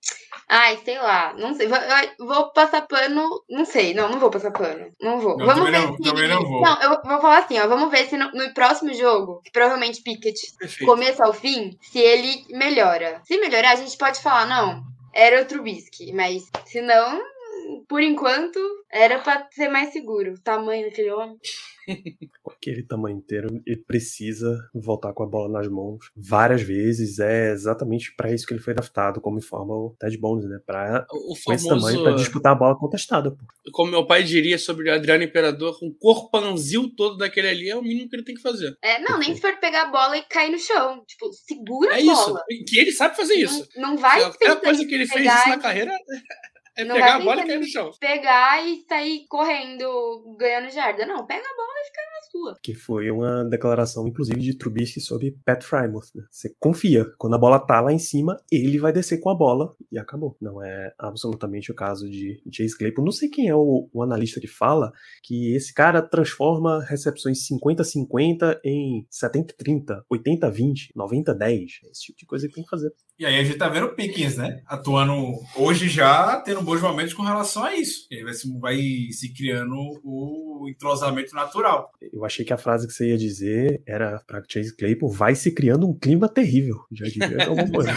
[0.48, 1.66] Ai, sei lá, não sei.
[1.66, 1.78] Vou,
[2.18, 4.92] vou passar pano, não sei, não, não vou passar pano.
[5.00, 5.36] Não vou.
[5.38, 6.02] Não, vamos ver não, se.
[6.02, 6.60] Também não vou.
[6.60, 7.66] Não, eu vou falar assim, ó.
[7.66, 10.84] Vamos ver se no, no próximo jogo, que provavelmente Pickett, Perfeito.
[10.84, 13.22] começo ao fim, se ele melhora.
[13.24, 14.82] Se melhorar, a gente pode falar, não,
[15.14, 17.22] era o Trubisky, mas se não,
[17.88, 18.58] por enquanto,
[18.90, 20.32] era pra ser mais seguro.
[20.34, 21.36] O tamanho daquele homem.
[22.42, 27.18] Com aquele tamanho inteiro, ele precisa voltar com a bola nas mãos várias vezes.
[27.18, 30.58] É exatamente para isso que ele foi draftado, como informa o Ted Bones, né?
[30.64, 33.36] Pra, O com esse famoso, tamanho, pra disputar a bola contestada, pô.
[33.72, 37.82] como meu pai diria sobre o Adriano Imperador, um corpanzil todo daquele ali é o
[37.82, 38.74] mínimo que ele tem que fazer.
[38.82, 41.04] É, não, nem se for pegar a bola e cair no chão.
[41.06, 42.26] Tipo, segura É a isso.
[42.28, 42.42] bola.
[42.66, 43.68] Que ele sabe fazer isso.
[43.76, 45.92] Não, não vai a primeira pensar coisa que ele fez isso na e- carreira
[46.76, 47.90] é Não pegar a bola e cair no chão.
[48.00, 51.06] pegar e sair correndo, ganhando jarda.
[51.06, 52.58] Não, pega a bola e fica na sua.
[52.62, 56.10] Que foi uma declaração, inclusive, de Trubisky sobre Pat Frymouth.
[56.14, 56.24] Né?
[56.30, 57.04] Você confia.
[57.18, 60.36] Quando a bola tá lá em cima, ele vai descer com a bola e acabou.
[60.40, 63.04] Não é absolutamente o caso de Chase Claypool.
[63.04, 68.58] Não sei quem é o, o analista que fala que esse cara transforma recepções 50-50
[68.64, 71.66] em 70-30, 80-20, 90-10.
[71.90, 72.92] Esse tipo de coisa que tem que fazer.
[73.16, 74.60] E aí a gente tá vendo o Pickens, né?
[74.66, 75.14] Atuando
[75.56, 78.06] hoje já, tendo bons momentos com relação a isso.
[78.10, 78.76] E aí vai se, vai
[79.10, 81.90] se criando o entrosamento natural.
[82.12, 85.52] Eu achei que a frase que você ia dizer era pra Chase Claypool vai se
[85.52, 86.76] criando um clima terrível.
[86.92, 87.90] Já devia alguma coisa.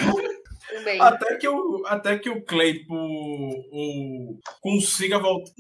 [0.99, 2.97] Até que o, até que o Claypool
[3.71, 5.51] o, consiga voltar.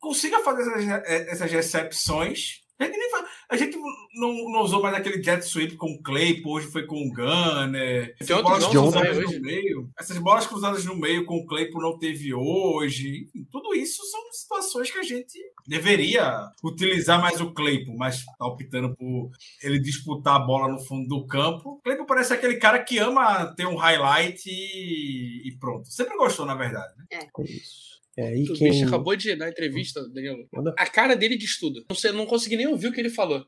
[0.00, 2.62] Consiga fazer essas, essas recepções.
[2.80, 3.10] Gente, nem
[3.52, 3.76] a gente
[4.14, 8.14] não, não usou mais aquele jet sweep com o Claypool, hoje foi com o Gunner.
[8.18, 9.40] Essas Tem outros bolas cruzadas no hoje.
[9.40, 9.90] meio.
[9.98, 13.26] Essas bolas cruzadas no meio com o Claypool não teve hoje.
[13.28, 18.46] Enfim, tudo isso são situações que a gente deveria utilizar mais o Claypool, mas tá
[18.46, 19.30] optando por
[19.62, 21.72] ele disputar a bola no fundo do campo.
[21.72, 25.92] O Claypool parece aquele cara que ama ter um highlight e, e pronto.
[25.92, 26.94] Sempre gostou, na verdade.
[27.10, 27.28] né?
[27.30, 27.91] Com isso.
[28.16, 28.70] É, e O quem...
[28.70, 30.46] bicho acabou de dar entrevista, Danilo.
[30.52, 30.74] Manda.
[30.78, 31.84] A cara dele diz tudo.
[31.88, 33.44] Não, sei, não consegui nem ouvir o que ele falou.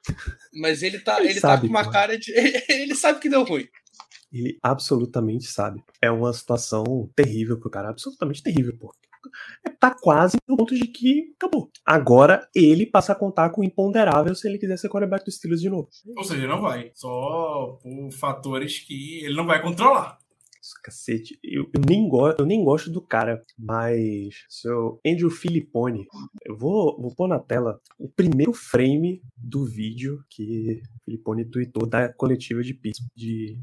[0.54, 1.90] Mas ele tá, Ele ele tá sabe, com uma pô.
[1.90, 2.32] cara de.
[2.68, 3.68] Ele sabe que deu ruim.
[4.32, 5.82] Ele absolutamente sabe.
[6.02, 8.92] É uma situação terrível pro cara, absolutamente terrível, pô.
[9.80, 11.70] Tá quase no ponto de que acabou.
[11.84, 15.60] Agora ele passa a contar com o imponderável se ele quiser ser quarterback dos Steelers
[15.60, 15.88] de novo.
[16.16, 16.90] Ou seja, não vai.
[16.94, 20.18] Só por fatores que ele não vai controlar.
[20.84, 21.38] Cacete.
[21.42, 26.06] Eu, eu nem go- eu nem gosto do cara, mas seu Andrew Filippone,
[26.44, 32.12] eu vou, vou pôr na tela o primeiro frame do vídeo que Filippone tweetou da
[32.12, 33.58] coletiva de Pittsburgh, de,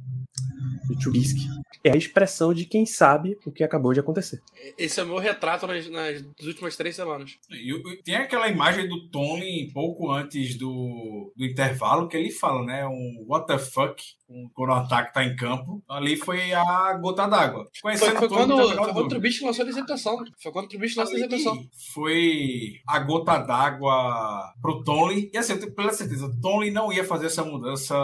[0.89, 1.47] de Trubisky.
[1.84, 4.39] É a expressão de quem sabe o que acabou de acontecer.
[4.78, 7.38] Esse é o meu retrato nas, nas últimas três semanas.
[7.49, 12.86] E tem aquela imagem do Tony pouco antes do, do intervalo que ele fala, né?
[12.88, 15.84] Um what the fuck um- quando o ataque tá em campo.
[15.89, 17.68] Ali foi a gota d'água.
[17.82, 19.07] Foi, foi quando, menor foi quando o.
[19.07, 20.26] Trubisky lançou a.
[20.41, 21.64] Foi quando o Trubisky lançou a Ali deceptação.
[21.93, 25.30] Foi a gota d'água pro Tony.
[25.34, 27.95] E assim, eu tenho plena certeza, o Tony não ia fazer essa mudança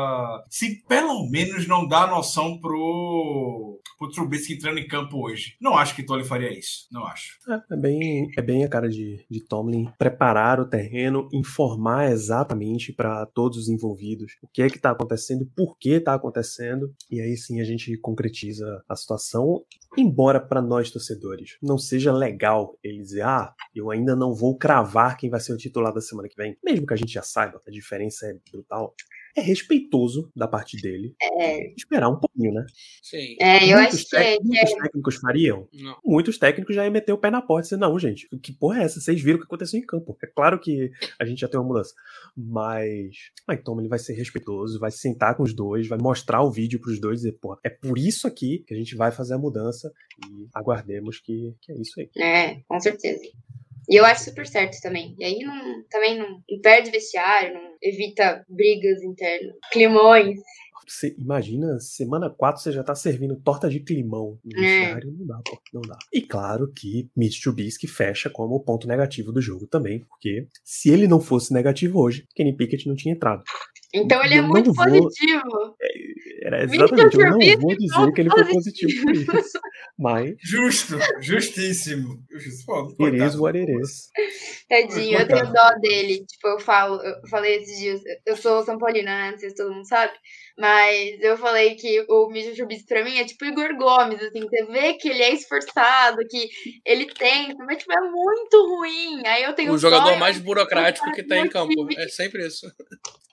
[0.49, 5.55] se pelo menos não dá noção pro, pro Trubisky entrando em campo hoje.
[5.59, 6.87] Não acho que Tony faria isso.
[6.91, 7.37] Não acho.
[7.49, 12.93] É, é bem, é bem a cara de, de Tomlin preparar o terreno, informar exatamente
[12.93, 17.21] para todos os envolvidos o que é que tá acontecendo, por que tá acontecendo, e
[17.21, 19.63] aí sim a gente concretiza a situação.
[19.97, 25.17] Embora para nós torcedores não seja legal ele dizer, ah, eu ainda não vou cravar
[25.17, 27.61] quem vai ser o titular da semana que vem, mesmo que a gente já saiba,
[27.65, 28.93] a diferença é brutal.
[29.37, 32.65] É respeitoso da parte dele É, esperar um pouquinho, né?
[33.03, 33.35] Sim.
[33.39, 35.97] é, eu muitos, acho que é, muitos técnicos fariam, Não.
[36.03, 38.81] muitos técnicos já iam meter o pé na porta e dizer, não, gente, que porra
[38.81, 38.99] é essa?
[38.99, 40.17] Vocês viram o que aconteceu em campo.
[40.23, 41.93] É claro que a gente já tem uma mudança.
[42.35, 43.15] Mas
[43.47, 46.79] Mike Tomlin ele vai ser respeitoso, vai sentar com os dois, vai mostrar o vídeo
[46.79, 49.37] pros dois e dizer, porra, é por isso aqui que a gente vai fazer a
[49.37, 49.91] mudança
[50.27, 52.09] e aguardemos que, que é isso aí.
[52.17, 53.21] É, com certeza.
[53.89, 55.15] E eu acho super certo também.
[55.17, 60.39] E aí não, também não, não perde vestiário, não evita brigas internas, climões.
[60.89, 64.61] Você imagina, semana 4 você já tá servindo torta de climão no É.
[64.61, 65.97] vestiário, não dá, pô, não dá.
[66.13, 71.05] E claro que Mitch Trubisky fecha como ponto negativo do jogo também, porque se ele
[71.07, 73.43] não fosse negativo hoje, Kenny Pickett não tinha entrado.
[73.93, 75.41] Então ele é muito vou- positivo.
[76.47, 79.59] Era exatamente, eu não vou dizer ponto que ele foi positivo por isso,
[79.99, 82.23] mas Justo, justíssimo.
[82.31, 82.65] Justo.
[82.65, 83.25] Pô, it coitado.
[83.25, 84.09] is what it is.
[84.69, 86.25] Tadinho, eu tenho dó dele.
[86.25, 89.31] Tipo, eu falo, eu falei esses dias, eu sou São Paulina, né?
[89.31, 90.13] Não sei se todo mundo sabe.
[90.57, 94.65] Mas eu falei que o Mitchell Trubisky pra mim é tipo Igor Gomes, assim, você
[94.67, 96.49] vê que ele é esforçado, que
[96.85, 99.21] ele tenta, mas tipo, é muito ruim.
[99.27, 101.73] Aí eu tenho O jogador mais burocrático que tá em campo.
[101.97, 102.65] É sempre isso.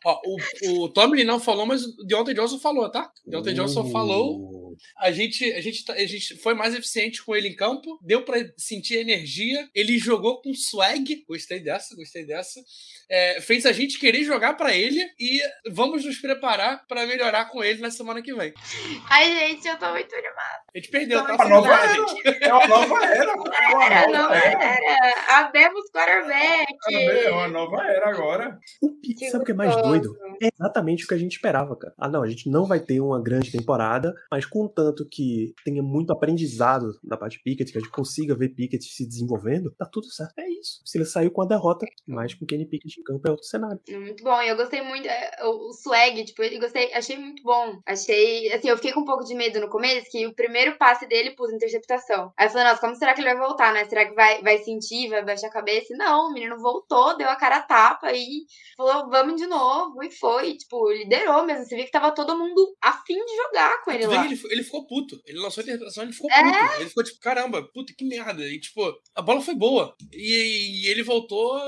[0.05, 3.11] Ó, o, o Tomlin não falou, mas o Deontay Johnson falou, tá?
[3.27, 4.64] Deontay Johnson falou.
[4.99, 8.23] A gente, a, gente, tá- a gente foi mais eficiente com ele em campo, deu
[8.25, 9.69] pra sentir energia.
[9.75, 12.61] Ele jogou com swag, gostei dessa, gostei dessa.
[13.11, 17.63] É, fez a gente querer jogar pra ele e vamos nos preparar pra melhorar com
[17.63, 18.53] ele na semana que vem.
[19.11, 20.65] Ai, gente, eu tô muito animada.
[20.75, 21.49] A gente perdeu, tá?
[21.49, 21.97] Nova era.
[22.41, 23.35] É uma nova era.
[23.65, 24.65] É uma Era, nova não era.
[24.65, 25.39] era.
[25.47, 26.67] Abemos quarterback.
[26.91, 28.59] É uma nova era agora.
[28.83, 30.17] O Pitt, sabe o que é mais doido?
[30.43, 31.95] É exatamente o que a gente esperava, cara.
[31.99, 36.13] Ah, não, a gente não vai ter uma grande temporada, mas contanto que tenha muito
[36.13, 40.07] aprendizado da parte de Pickett, que a gente consiga ver Pickett se desenvolvendo, tá tudo
[40.07, 40.39] certo.
[40.39, 40.81] É isso.
[40.85, 43.81] Se ele saiu com a derrota, mas com Kenny Pickett em campo é outro cenário.
[43.89, 47.79] Muito bom, e eu gostei muito, é, o, swag, tipo, eu gostei, achei muito bom.
[47.87, 51.07] Achei, assim, eu fiquei com um pouco de medo no começo, que o primeiro passe
[51.07, 52.33] dele pôs interceptação.
[52.37, 53.85] Aí eu falei, nossa, como será que ele vai voltar, né?
[53.85, 55.95] Será que vai, vai sentir, vai baixar a cabeça?
[55.97, 58.45] Não, o menino voltou, deu a cara a tapa e
[58.77, 61.65] falou, vamos de novo, e foi, tipo, liderou mesmo.
[61.65, 64.25] Você viu que tava todo mundo afim de jogar com ele Tu vê lá.
[64.27, 65.21] ele, ele ficou puto.
[65.27, 66.43] Ele lançou a interpretação, ele ficou É?
[66.43, 66.81] puto.
[66.81, 68.43] Ele ficou tipo, caramba, puta que merda.
[68.45, 68.81] E tipo,
[69.15, 69.95] a bola foi boa.
[70.13, 71.59] E, e ele voltou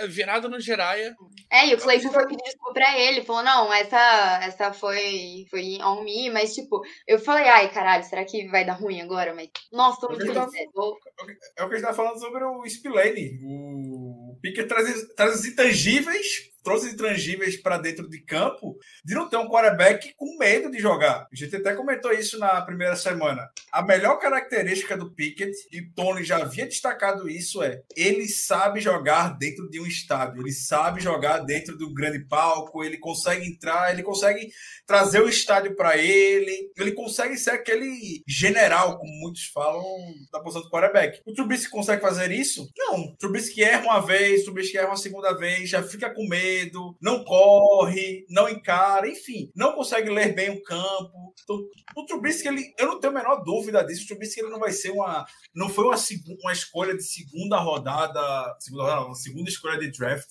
[0.00, 1.14] é, virado no Jiraya.
[1.52, 5.78] É, e o Claypool foi pedir desculpa pra ele, falou, não, essa, essa foi, foi
[5.82, 9.34] on me, mas tipo, eu falei, ai, caralho, será que vai dar ruim agora?
[9.34, 10.34] Mas, nossa, tô muito feliz.
[10.34, 13.38] tá- é, É o que a gente tá falando sobre o Spillane.
[13.44, 16.26] O Pickett traz, traz os intangíveis,
[16.66, 20.80] trouxe os intangíveis pra dentro de campo de não ter um quarterback com medo de
[20.80, 21.28] jogar.
[21.32, 23.48] A gente até comentou isso na primeira semana.
[23.70, 29.38] A melhor característica do Pickett, e Tony já havia destacado isso, é ele sabe jogar
[29.38, 33.92] dentro de um estádio, ele sabe jogar dentro de um grande palco, ele consegue entrar,
[33.92, 34.50] ele consegue
[34.84, 39.84] trazer o estádio para ele, ele consegue ser aquele general, como muitos falam,
[40.32, 41.20] da posição do quarterback.
[41.24, 42.68] O Trubisky consegue fazer isso?
[42.76, 43.02] Não.
[43.02, 46.55] O Trubisky erra uma vez, o Trubisky erra uma segunda vez, já fica com medo,
[47.00, 51.34] não corre, não encara, enfim, não consegue ler bem o campo.
[51.42, 51.56] Então,
[51.96, 54.72] o Trubisky, ele, eu não tenho a menor dúvida disso, o Trubisky ele não vai
[54.72, 55.96] ser uma, não foi uma,
[56.42, 58.20] uma escolha de segunda rodada,
[58.60, 60.30] segunda rodada, não, uma segunda escolha de draft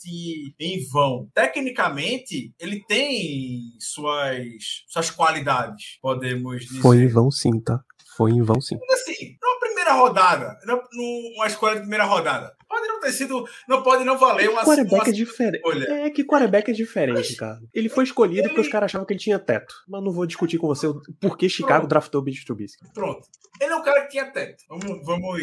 [0.59, 1.30] em vão.
[1.34, 6.82] Tecnicamente, ele tem suas, suas qualidades, podemos dizer.
[6.82, 7.80] Foi em vão sim, tá?
[8.15, 8.78] Foi em vão sim.
[8.88, 9.55] Mas, assim, numa
[9.86, 14.18] primeira rodada, numa- numa escolha de primeira rodada, pode não ter sido, não pode não
[14.18, 15.56] valer uma, Que quarterback uma é diferente.
[15.58, 15.86] escolha.
[16.06, 17.60] É que quarterback é diferente, cara.
[17.74, 19.74] Ele foi escolhido porque os caras achavam que ele tinha teto.
[19.88, 21.90] Mas não vou discutir com você o porquê Chicago Pronto.
[21.90, 22.86] draftou o Mitch Trubisky.
[22.94, 23.28] Pronto.
[23.62, 24.64] Ele é um cara que tinha teto.
[24.68, 25.40] Vamos, vamos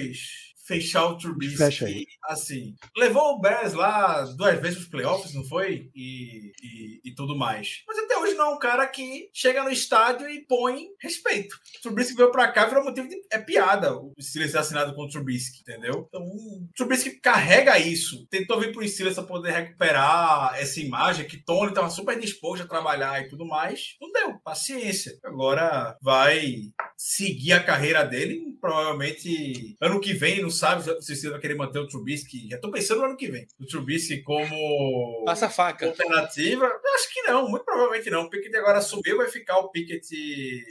[0.67, 1.57] fechar o Trubisky.
[1.57, 2.07] Fecha aí.
[2.25, 5.91] Assim, levou o Bears lá duas vezes nos playoffs, não foi?
[5.95, 7.83] E, e, e tudo mais.
[7.87, 11.55] Mas até hoje não é um cara que chega no estádio e põe respeito.
[11.79, 15.03] O Trubisky veio pra cá, virou motivo de é piada o Steelers ser assinado com
[15.03, 16.07] o Trubisky, entendeu?
[16.09, 18.27] Então, o Trubisky carrega isso.
[18.29, 22.69] Tentou vir pro Steelers pra poder recuperar essa imagem que Tony tava super disposto a
[22.69, 23.97] trabalhar e tudo mais.
[24.01, 25.19] Não deu, paciência.
[25.25, 31.33] Agora vai seguir a carreira dele, provavelmente ano que vem, não sabe se o Steelers
[31.33, 32.49] vai querer manter o Trubisky.
[32.49, 33.47] Já tô pensando no ano que vem.
[33.61, 35.87] O Trubisky como Passa a faca.
[35.87, 36.65] alternativa?
[36.67, 38.23] Eu acho que não, muito provavelmente não.
[38.25, 40.07] O Pickett agora subiu, vai ficar o Pickett,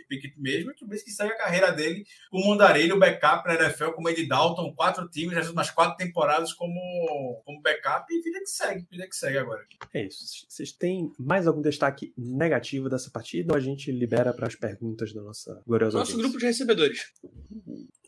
[0.08, 0.70] Pickett mesmo.
[0.72, 4.74] E o Trubisky segue a carreira dele como mandarilho, backup na NFL, como Ed Dalton,
[4.76, 9.16] quatro times, já umas quatro temporadas como, como backup e vida que segue, vida que
[9.16, 9.66] segue agora.
[9.94, 10.46] É isso.
[10.48, 15.14] Vocês têm mais algum destaque negativo dessa partida ou a gente libera para as perguntas
[15.14, 16.24] da nossa gloriosa Nosso audiência?
[16.24, 17.12] grupo de recebedores.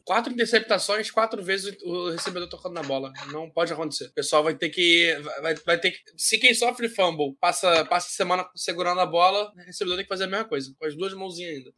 [0.06, 3.12] Quatro interceptações, quatro vezes o recebedor tocando na bola.
[3.32, 4.08] Não pode acontecer.
[4.08, 5.16] O pessoal vai ter que.
[5.42, 6.00] Vai, vai ter que.
[6.18, 10.26] Se quem sofre fumble passa, passa semana segurando a bola, o recebedor tem que fazer
[10.26, 11.74] a mesma coisa, com as duas mãozinhas ainda.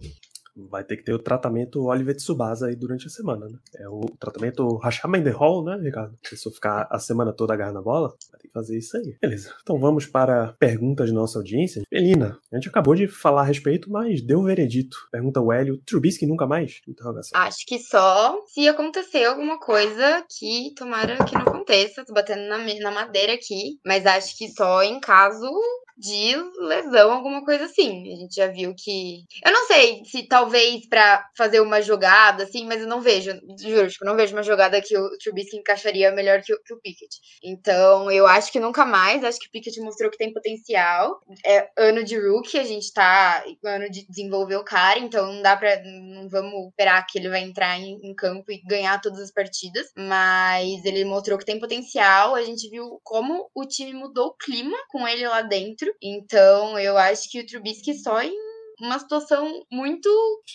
[0.56, 3.58] Vai ter que ter o tratamento Oliver Tsubasa aí durante a semana, né?
[3.76, 6.18] É o tratamento Rasham the Hall, né, Ricardo?
[6.24, 9.18] Se eu ficar a semana toda agarrando a bola, vai ter que fazer isso aí.
[9.22, 9.53] Beleza.
[9.62, 11.84] Então vamos para perguntas de nossa audiência.
[11.91, 14.97] Melina, a gente acabou de falar a respeito, mas deu veredito.
[15.12, 16.82] Pergunta o Hélio, Trubisky nunca mais?
[16.88, 17.39] Interrogação.
[17.39, 22.06] Acho que só se acontecer alguma coisa que tomara que não aconteça.
[22.06, 23.80] Tô batendo na, na madeira aqui.
[23.86, 25.49] Mas acho que só em caso
[25.98, 28.14] de lesão, alguma coisa assim.
[28.14, 29.24] A gente já viu que.
[29.46, 33.88] Eu não sei se talvez pra fazer uma jogada, assim, mas eu não vejo, juro,
[33.88, 37.16] tipo, não vejo uma jogada que o Trubisky encaixaria melhor que o, que o Pickett.
[37.43, 39.24] Então, eu acho que nunca mais.
[39.24, 41.20] Acho que o Pickett mostrou que tem potencial.
[41.46, 45.56] É ano de rookie, a gente tá ano de desenvolver o cara, então não dá
[45.56, 45.82] pra.
[45.84, 49.88] Não vamos esperar que ele vai entrar em, em campo e ganhar todas as partidas.
[49.96, 52.36] Mas ele mostrou que tem potencial.
[52.36, 55.85] A gente viu como o time mudou o clima com ele lá dentro.
[56.02, 58.34] Então, eu acho que o Trubisky só em
[58.80, 60.10] uma situação muito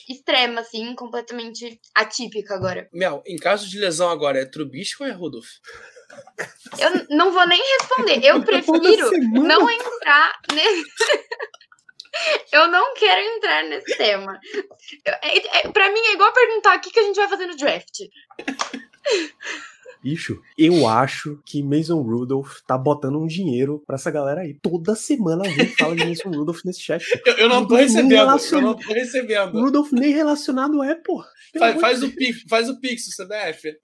[0.09, 2.89] extrema, assim, completamente atípica agora.
[2.93, 5.49] Mel, em caso de lesão agora, é Trubisky ou é Rudolph?
[6.79, 8.25] Eu não vou nem responder.
[8.25, 10.85] Eu prefiro não entrar nesse.
[12.51, 14.39] Eu não quero entrar nesse tema.
[15.05, 17.57] É, é, pra mim é igual perguntar o que, que a gente vai fazer no
[17.57, 18.01] draft.
[20.03, 24.55] Bicho, eu acho que Mason Rudolph tá botando um dinheiro pra essa galera aí.
[24.63, 27.05] Toda semana alguém fala de Mason Rudolph nesse chat.
[27.27, 29.61] Eu, eu não tô Rudolph recebendo, eu relaciona- não tô recebendo.
[29.61, 31.23] Rudolph nem relacionado é, pô.
[31.59, 33.75] Faz, faz de o pix, faz o pix, CBF.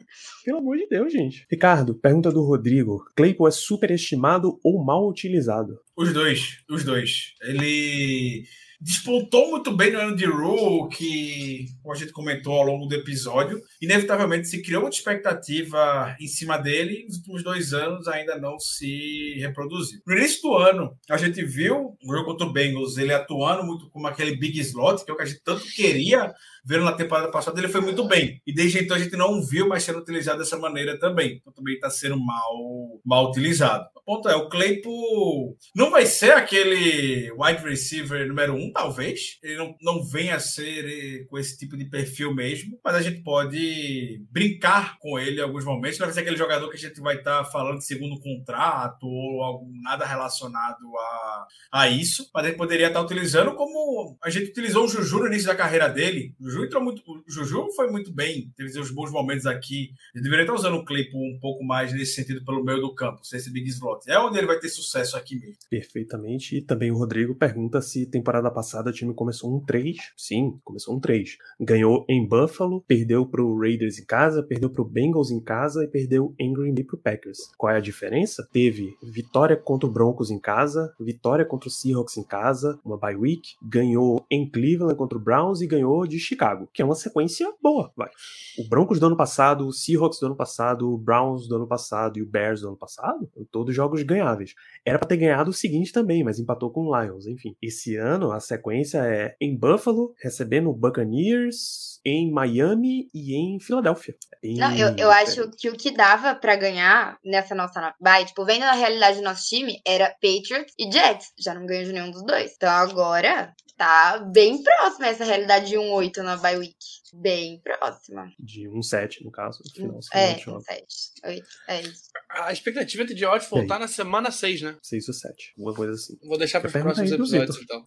[0.44, 1.44] Pelo amor de Deus, gente.
[1.50, 3.04] Ricardo, pergunta do Rodrigo.
[3.16, 5.78] Claypool é superestimado ou mal utilizado?
[5.96, 7.34] Os dois, os dois.
[7.42, 8.44] Ele
[8.80, 13.60] despontou muito bem no ano de rookie, como a gente comentou ao longo do episódio.
[13.80, 17.04] Inevitavelmente se criou muita expectativa em cima dele.
[17.06, 20.00] Nos últimos dois anos ainda não se reproduziu.
[20.06, 23.88] No início do ano, a gente viu o jogo contra o Bengals, ele atuando muito
[23.90, 26.32] como aquele big slot, que é o que a gente tanto queria
[26.66, 27.58] ver na temporada passada.
[27.60, 28.40] Ele foi muito bem.
[28.44, 31.36] E desde então a gente não viu mais sendo utilizado dessa maneira também.
[31.40, 33.86] Então também está sendo mal, mal utilizado.
[33.94, 39.38] O ponto é, o Claypool não vai ser aquele wide receiver número um, talvez.
[39.42, 43.02] Ele não, não venha a ser eh, com esse tipo de perfil mesmo, mas a
[43.02, 45.98] gente pode brincar com ele em alguns momentos.
[45.98, 49.42] Não vai ser aquele jogador que a gente vai estar falando de segundo contrato ou
[49.42, 54.84] algo nada relacionado a, a isso, mas ele poderia estar utilizando como a gente utilizou
[54.84, 56.34] o Juju no início da carreira dele.
[56.40, 59.90] O Juju entrou muito, o Juju foi muito bem, teve seus bons momentos aqui.
[60.14, 63.24] Ele deveria estar usando o Claypool um pouco mais nesse sentido pelo meio do campo,
[63.24, 64.08] ser esse big slot.
[64.08, 65.56] É onde ele vai ter sucesso aqui mesmo.
[65.68, 66.56] Perfeitamente.
[66.56, 69.96] E também o Rodrigo pergunta se temporada passada o time começou um 3.
[70.16, 71.36] Sim, começou um 3.
[71.60, 76.34] Ganhou em Buffalo, perdeu pro Raiders em casa, perdeu pro Bengals em casa e perdeu
[76.38, 77.38] em Green Bay pro Packers.
[77.58, 78.48] Qual é a diferença?
[78.52, 83.16] Teve vitória contra o Broncos em casa, vitória contra o Seahawks em casa, uma bye
[83.16, 87.52] week, ganhou em Cleveland contra o Browns e ganhou de Chicago, que é uma sequência
[87.62, 88.10] boa, vai.
[88.58, 92.18] O Broncos do ano passado, o Seahawks do ano passado, o Browns do ano passado
[92.18, 94.54] e o Bears do ano passado, todos jogos ganháveis.
[94.84, 97.56] Era pra ter ganhado o seguinte também, mas empatou com o Lions, enfim.
[97.60, 104.14] Esse ano a sequência é em Buffalo, recebendo o Buccaneers, em Miami e em Filadélfia.
[104.42, 108.44] Em- Não, eu, eu acho que o que dava pra ganhar nessa nossa bye, tipo,
[108.44, 111.32] vendo a realidade do nosso time, era Patriots e Jets.
[111.36, 112.52] Já não ganhou de nenhum dos dois.
[112.54, 116.76] Então agora tá bem próxima essa realidade de 1-8 na bye week.
[117.12, 118.30] Bem próxima.
[118.38, 120.60] de um 7 no caso, no final, É, final de jogo.
[120.62, 120.84] 7,
[121.24, 122.02] 8, é isso.
[122.30, 124.76] A expectativa de Odds voltar na semana 6, né?
[124.82, 126.14] 6 ou 7, alguma coisa assim.
[126.22, 127.84] Vou deixar para os próximos episódios, então.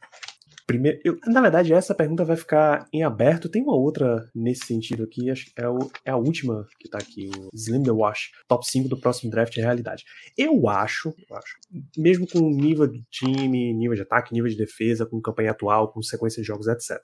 [0.70, 3.49] Primeiro, eu- na verdade, essa pergunta vai ficar em aberto.
[3.49, 6.99] Tem uma outra nesse sentido aqui, acho que é, o- é a última que tá
[6.99, 10.03] aqui, o Slim the Wash, top 5 do próximo draft é realidade.
[10.38, 11.55] Eu acho, eu acho,
[11.97, 15.91] mesmo com o nível de time, nível de ataque, nível de defesa, com campanha atual,
[15.91, 16.99] com sequência de jogos, etc.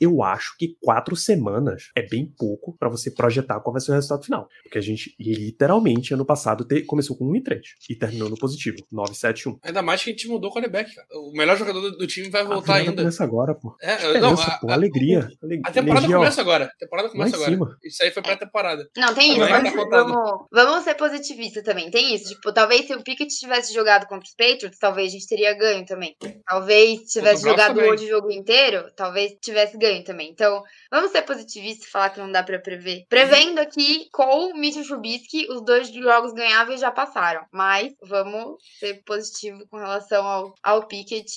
[0.00, 3.94] Eu acho que quatro semanas é bem pouco pra você projetar qual vai ser o
[3.94, 4.48] resultado final.
[4.62, 8.36] Porque a gente, literalmente, ano passado te- começou com 1 e 3 e terminou no
[8.38, 9.58] positivo, 9, 7, 1.
[9.64, 11.08] Ainda mais que a gente mudou o quarterback, cara.
[11.14, 12.99] O melhor jogador do, do time vai A voltar virada ainda.
[13.00, 13.76] Começa agora, pô.
[13.80, 15.28] É, não, a, pô, a- alegria.
[15.64, 16.12] a temporada ó.
[16.12, 16.64] começa agora.
[16.66, 17.50] A temporada começa agora.
[17.50, 17.78] cima.
[17.82, 18.88] Isso aí foi pré-temporada.
[18.96, 19.40] Não, tem isso.
[19.40, 21.90] Vamos, tá vamos, vamos ser positivistas também.
[21.90, 22.28] Tem isso.
[22.34, 25.84] Tipo, talvez se o Pickett tivesse jogado contra os Patriots, talvez a gente teria ganho
[25.84, 26.16] também.
[26.46, 27.90] Talvez tivesse jogado também.
[27.90, 30.30] hoje o jogo inteiro, talvez tivesse ganho também.
[30.30, 33.04] Então, vamos ser positivistas e falar que não dá pra prever.
[33.08, 37.42] Prevendo aqui com o Mitchell Trubisky, os dois jogos ganháveis já passaram.
[37.52, 41.30] Mas vamos ser positivo com relação ao, ao Pickett.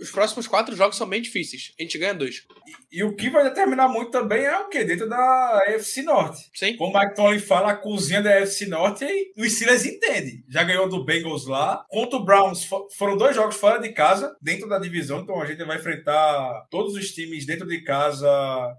[0.00, 1.72] Os próximos quatro jogos são bem difíceis.
[1.78, 2.42] A gente ganha dois.
[2.90, 4.84] E o que vai determinar muito também é o que?
[4.84, 6.50] Dentro da AFC Norte.
[6.54, 6.76] Sim.
[6.76, 10.44] Como o Mike Tomlin fala, a cozinha da AFC Norte, e o Steelers entende.
[10.48, 11.84] Já ganhou do Bengals lá.
[11.88, 15.20] Contra o Browns, fo- foram dois jogos fora de casa, dentro da divisão.
[15.20, 18.28] Então a gente vai enfrentar todos os times dentro de casa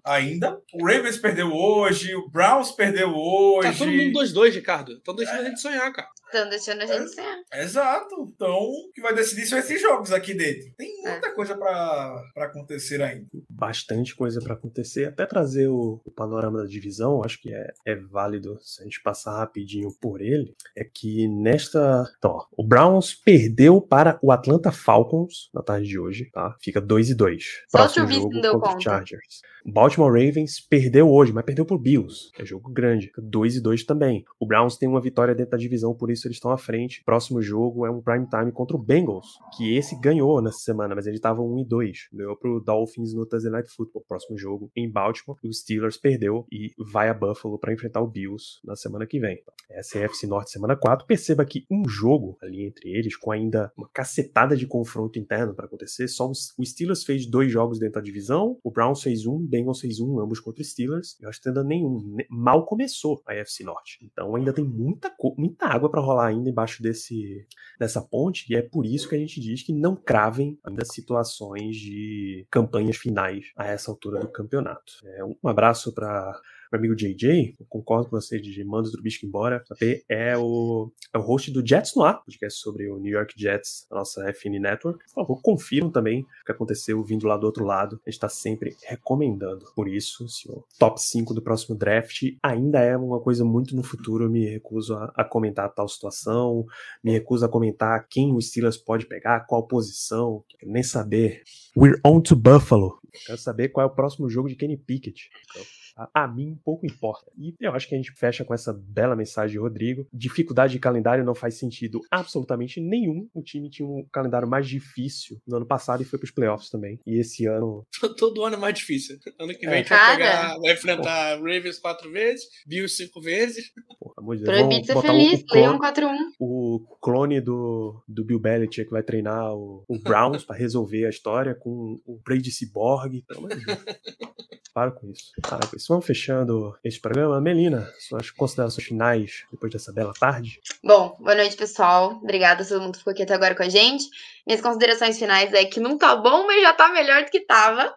[0.06, 0.60] ainda.
[0.74, 3.72] O Ravens perdeu hoje, o Browns perdeu hoje.
[3.72, 4.94] Tá todo mundo 2-2, Ricardo.
[5.02, 6.08] Então deixa a gente sonhar, cara.
[6.34, 7.44] Estão deixando a gente sonhar.
[7.54, 8.32] Exato.
[8.36, 10.74] Então, o que vai decidir são esses jogos aqui dentro.
[10.76, 13.28] Tem muita coisa pra para acontecer ainda.
[13.48, 15.06] Bastante coisa para acontecer.
[15.06, 19.02] Até trazer o, o, panorama da divisão, acho que é, é válido se a gente
[19.04, 20.56] passar rapidinho por ele.
[20.76, 22.12] É que nesta.
[22.18, 26.56] Então, ó, o Browns perdeu para o Atlanta Falcons na tarde de hoje, tá?
[26.60, 29.42] Fica 2 e 2 Próximo jogo contra o Chargers.
[29.66, 32.30] Baltimore Ravens perdeu hoje, mas perdeu por Bills.
[32.38, 33.12] É jogo grande.
[33.18, 34.26] 2 e 2 também.
[34.40, 37.02] O Browns tem uma vitória dentro da divisão, por isso eles estão à frente.
[37.06, 41.08] Próximo jogo é um prime time contra o Bengals, que esse ganhou nessa semana, mas
[41.08, 42.10] ele estava 1 e 2.
[42.14, 44.04] Ganhou pro Dolphins no Thursday Night Football.
[44.08, 45.40] Próximo jogo em Baltimore.
[45.44, 49.42] O Steelers perdeu e vai a Buffalo para enfrentar o Bills na semana que vem.
[49.70, 51.08] Essa é Norte semana 4.
[51.08, 55.66] Perceba que um jogo ali entre eles, com ainda uma cacetada de confronto interno para
[55.66, 59.80] acontecer, só o Steelers fez dois jogos dentro da divisão, o Browns fez um, Bengals
[59.80, 61.16] fez um, ambos contra Steelers.
[61.22, 62.18] Eu acho que ainda nenhum.
[62.28, 64.00] Mal começou a AFC Norte.
[64.02, 67.46] Então ainda tem muita, muita água para rolar ainda embaixo desse,
[67.80, 68.52] dessa ponte.
[68.52, 72.98] E é por isso que a gente diz que não cravem ainda situações de campanhas
[72.98, 74.94] finais a essa altura do campeonato.
[75.04, 76.34] É, um abraço para
[76.74, 79.64] meu amigo JJ, eu concordo com você de manda o Trubisky embora.
[80.10, 83.86] É o, é o host do Jets no ar, podcast sobre o New York Jets,
[83.92, 85.04] a nossa FN Network.
[85.06, 88.00] Por favor, confiram também o que aconteceu vindo lá do outro lado.
[88.06, 89.66] A gente está sempre recomendando.
[89.76, 93.84] Por isso, se o top 5 do próximo draft ainda é uma coisa muito no
[93.84, 96.66] futuro, eu me recuso a, a comentar tal situação,
[97.04, 101.44] me recuso a comentar quem o Steelers pode pegar, qual posição, nem saber.
[101.78, 103.00] We're on to Buffalo.
[103.26, 105.30] Quero saber qual é o próximo jogo de Kenny Pickett.
[105.52, 105.64] Então,
[105.96, 107.32] a, a mim pouco importa.
[107.38, 110.08] E eu acho que a gente fecha com essa bela mensagem de Rodrigo.
[110.14, 113.30] Dificuldade de calendário não faz sentido absolutamente nenhum.
[113.34, 117.00] O time tinha um calendário mais difícil no ano passado e foi pros playoffs também.
[117.06, 117.86] E esse ano.
[118.18, 119.18] Todo ano é mais difícil.
[119.40, 119.74] Ano que vem é.
[119.74, 121.44] a gente vai, pegar, vai enfrentar Pô.
[121.44, 123.72] Ravens quatro vezes, Bills cinco vezes.
[124.00, 124.58] Pô, amor de Deus.
[124.58, 126.16] Proibido ser feliz, Leão 4-1.
[126.40, 131.56] O clone do, do Bill Belichick vai treinar o, o Browns para resolver a história
[131.56, 133.24] com o Brady Cyborg.
[133.28, 133.80] Pelo amor de Deus.
[134.74, 135.32] Para com isso.
[135.42, 135.83] Para com isso.
[135.88, 137.42] Vamos fechando este programa.
[137.42, 140.60] Melina, suas considerações finais depois dessa bela tarde?
[140.84, 142.20] Bom, boa noite, pessoal.
[142.22, 144.06] Obrigada a todo mundo que ficou aqui até agora com a gente.
[144.46, 147.94] Minhas considerações finais é que não tá bom, mas já tá melhor do que tava.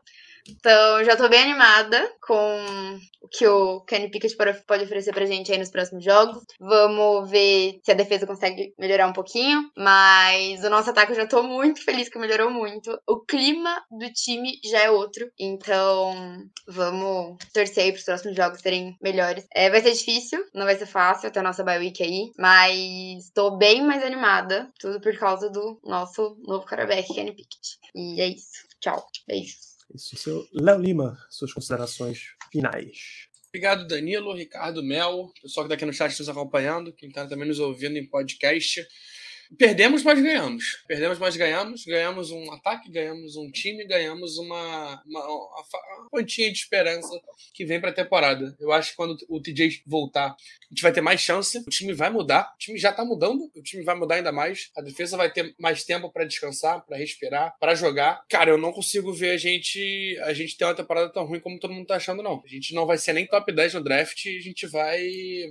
[0.49, 5.53] Então, já tô bem animada com o que o Kenny Pickett pode oferecer pra gente
[5.53, 6.45] aí nos próximos jogos.
[6.61, 9.71] Vamos ver se a defesa consegue melhorar um pouquinho.
[9.77, 12.99] Mas o nosso ataque eu já tô muito feliz que melhorou muito.
[13.07, 15.31] O clima do time já é outro.
[15.39, 16.15] Então,
[16.67, 19.47] vamos torcer aí pros próximos jogos serem melhores.
[19.55, 22.31] É, vai ser difícil, não vai ser fácil até a nossa bye week aí.
[22.39, 24.71] Mas tô bem mais animada.
[24.79, 27.79] Tudo por causa do nosso novo quarterback, Kenny Pickett.
[27.95, 28.67] E é isso.
[28.81, 29.07] Tchau.
[29.27, 29.47] Beijos.
[29.47, 33.29] Isso, seu Léo Lima, suas considerações finais.
[33.49, 37.49] Obrigado, Danilo, Ricardo, Mel, pessoal que está aqui no chat nos acompanhando, quem está também
[37.49, 38.87] nos ouvindo em podcast.
[39.59, 40.83] Perdemos, mas ganhamos.
[40.87, 41.85] Perdemos, mas ganhamos.
[41.85, 45.65] Ganhamos um ataque, ganhamos um time, ganhamos uma, uma, uma,
[45.99, 47.09] uma pontinha de esperança
[47.55, 48.57] que vem para a temporada.
[48.59, 51.59] Eu acho que quando o TJ voltar, a gente vai ter mais chance.
[51.59, 52.53] O time vai mudar.
[52.55, 53.51] O time já está mudando.
[53.55, 54.71] O time vai mudar ainda mais.
[54.77, 58.23] A defesa vai ter mais tempo para descansar, para respirar, para jogar.
[58.29, 61.59] Cara, eu não consigo ver a gente a gente ter uma temporada tão ruim como
[61.59, 62.43] todo mundo tá achando, não.
[62.45, 64.27] A gente não vai ser nem top 10 no draft.
[64.27, 65.01] A gente vai.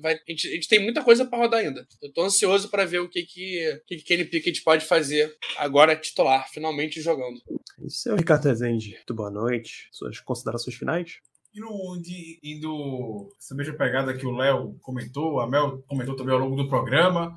[0.01, 1.87] vai a, gente, a gente tem muita coisa para rodar ainda.
[2.01, 5.95] Eu tô ansioso para ver o que que que, que Kenny Pickett pode fazer agora
[5.95, 7.39] titular, finalmente jogando.
[7.85, 8.91] Isso é o Ricardo Rezende.
[8.95, 9.87] Muito boa noite.
[9.91, 11.19] Suas considerações finais?
[11.53, 12.01] Indo,
[12.43, 16.67] indo essa mesma pegada que o Léo comentou, a Mel comentou também ao longo do
[16.67, 17.33] programa,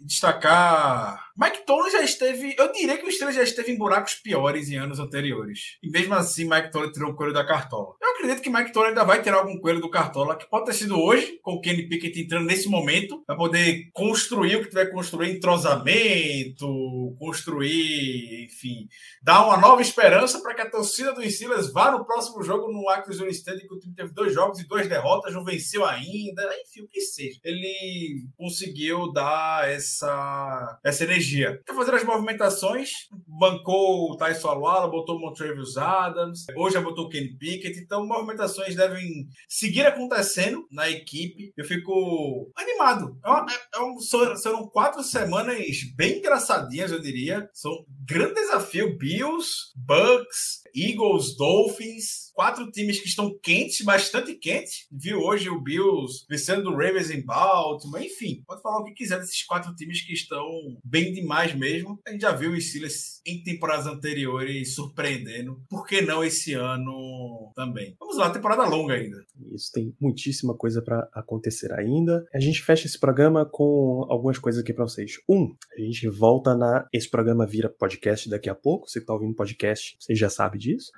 [0.00, 1.30] destacar.
[1.36, 2.54] Mike Tolley já esteve.
[2.58, 5.78] Eu diria que o Steelers já esteve em buracos piores em anos anteriores.
[5.82, 7.94] E mesmo assim, Mike Tolley tirou o coelho da cartola.
[8.00, 10.74] Eu acredito que Mike Tolley ainda vai tirar algum coelho do cartola, que pode ter
[10.74, 14.90] sido hoje, com o Kenny Pickett entrando nesse momento, para poder construir o que tiver
[14.90, 18.88] construir, entrosamento, construir, enfim,
[19.22, 22.88] dar uma nova esperança para que a torcida do Steelers vá no próximo jogo no
[22.88, 26.82] Actors Stadium, que o time teve dois jogos e duas derrotas, não venceu ainda, enfim,
[26.82, 27.38] o que seja.
[27.42, 31.60] Ele conseguiu dar essa essa, essa energia.
[31.66, 32.90] Quer fazer as movimentações,
[33.26, 38.06] bancou o Tyson Aluala, botou o Montrevious Adams, hoje já botou o Kenny Pickett, então
[38.06, 41.52] movimentações devem seguir acontecendo na equipe.
[41.56, 43.18] Eu fico animado.
[43.24, 43.98] É, uma, é, um,
[44.36, 45.58] serão quatro semanas
[45.96, 47.48] bem engraçadinhas, eu diria.
[47.52, 48.96] São um grande desafio.
[48.96, 54.86] Bills, Bucks, Eagles, Dolphins, quatro times que estão quentes, bastante quentes.
[54.90, 59.18] Viu hoje o Bills vencendo o Ravens em Baltimore, enfim, pode falar o que quiser
[59.18, 60.48] desses quatro times que estão
[60.82, 62.00] bem demais mesmo.
[62.08, 65.60] A gente já viu os Steelers em temporadas anteriores surpreendendo.
[65.68, 67.94] Por que não esse ano também?
[68.00, 69.18] Vamos lá, temporada longa ainda.
[69.52, 72.24] Isso tem muitíssima coisa para acontecer ainda.
[72.32, 75.16] A gente fecha esse programa com algumas coisas aqui para vocês.
[75.28, 76.88] Um, a gente volta na.
[76.90, 78.88] Esse programa vira podcast daqui a pouco.
[78.88, 80.90] Você que tá ouvindo podcast, você já sabe disso.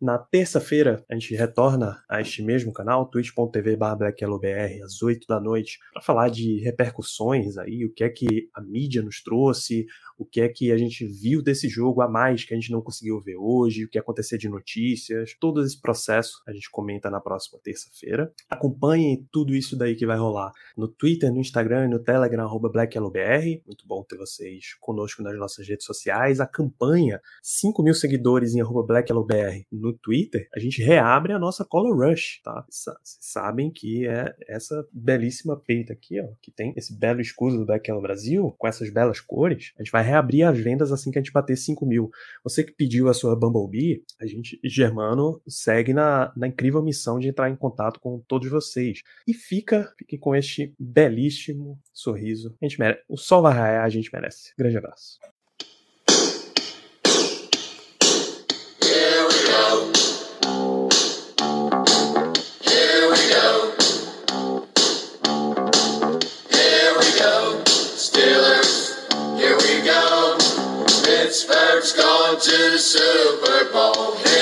[0.00, 5.78] Na terça-feira, a gente retorna a este mesmo canal, twitch.tv blackyellowbr, às 8 da noite,
[5.92, 9.86] para falar de repercussões aí, o que é que a mídia nos trouxe,
[10.18, 12.80] o que é que a gente viu desse jogo a mais que a gente não
[12.80, 17.20] conseguiu ver hoje, o que acontecer de notícias, todo esse processo a gente comenta na
[17.20, 18.32] próxima terça-feira.
[18.48, 22.70] Acompanhem tudo isso daí que vai rolar no Twitter, no Instagram e no Telegram, arroba.
[23.66, 26.40] Muito bom ter vocês conosco nas nossas redes sociais.
[26.40, 28.86] A campanha 5 mil seguidores em arroba
[29.72, 32.64] no Twitter, a gente reabre a nossa Color Rush, tá?
[32.68, 37.66] Vocês sabem que é essa belíssima peita aqui, ó, que tem esse belo escudo do
[37.66, 41.22] Black Brasil, com essas belas cores, a gente vai reabrir as vendas assim que a
[41.22, 42.10] gente bater 5 mil.
[42.42, 47.28] Você que pediu a sua Bumblebee, a gente, Germano, segue na, na incrível missão de
[47.28, 49.02] entrar em contato com todos vocês.
[49.26, 52.56] E fica, com este belíssimo sorriso.
[52.60, 53.02] A gente merece.
[53.08, 54.52] O sol vai raiar, a gente merece.
[54.56, 55.18] Grande abraço.
[58.82, 59.95] Here we go.
[71.36, 74.35] Pittsburgh's going to the Super Bowl.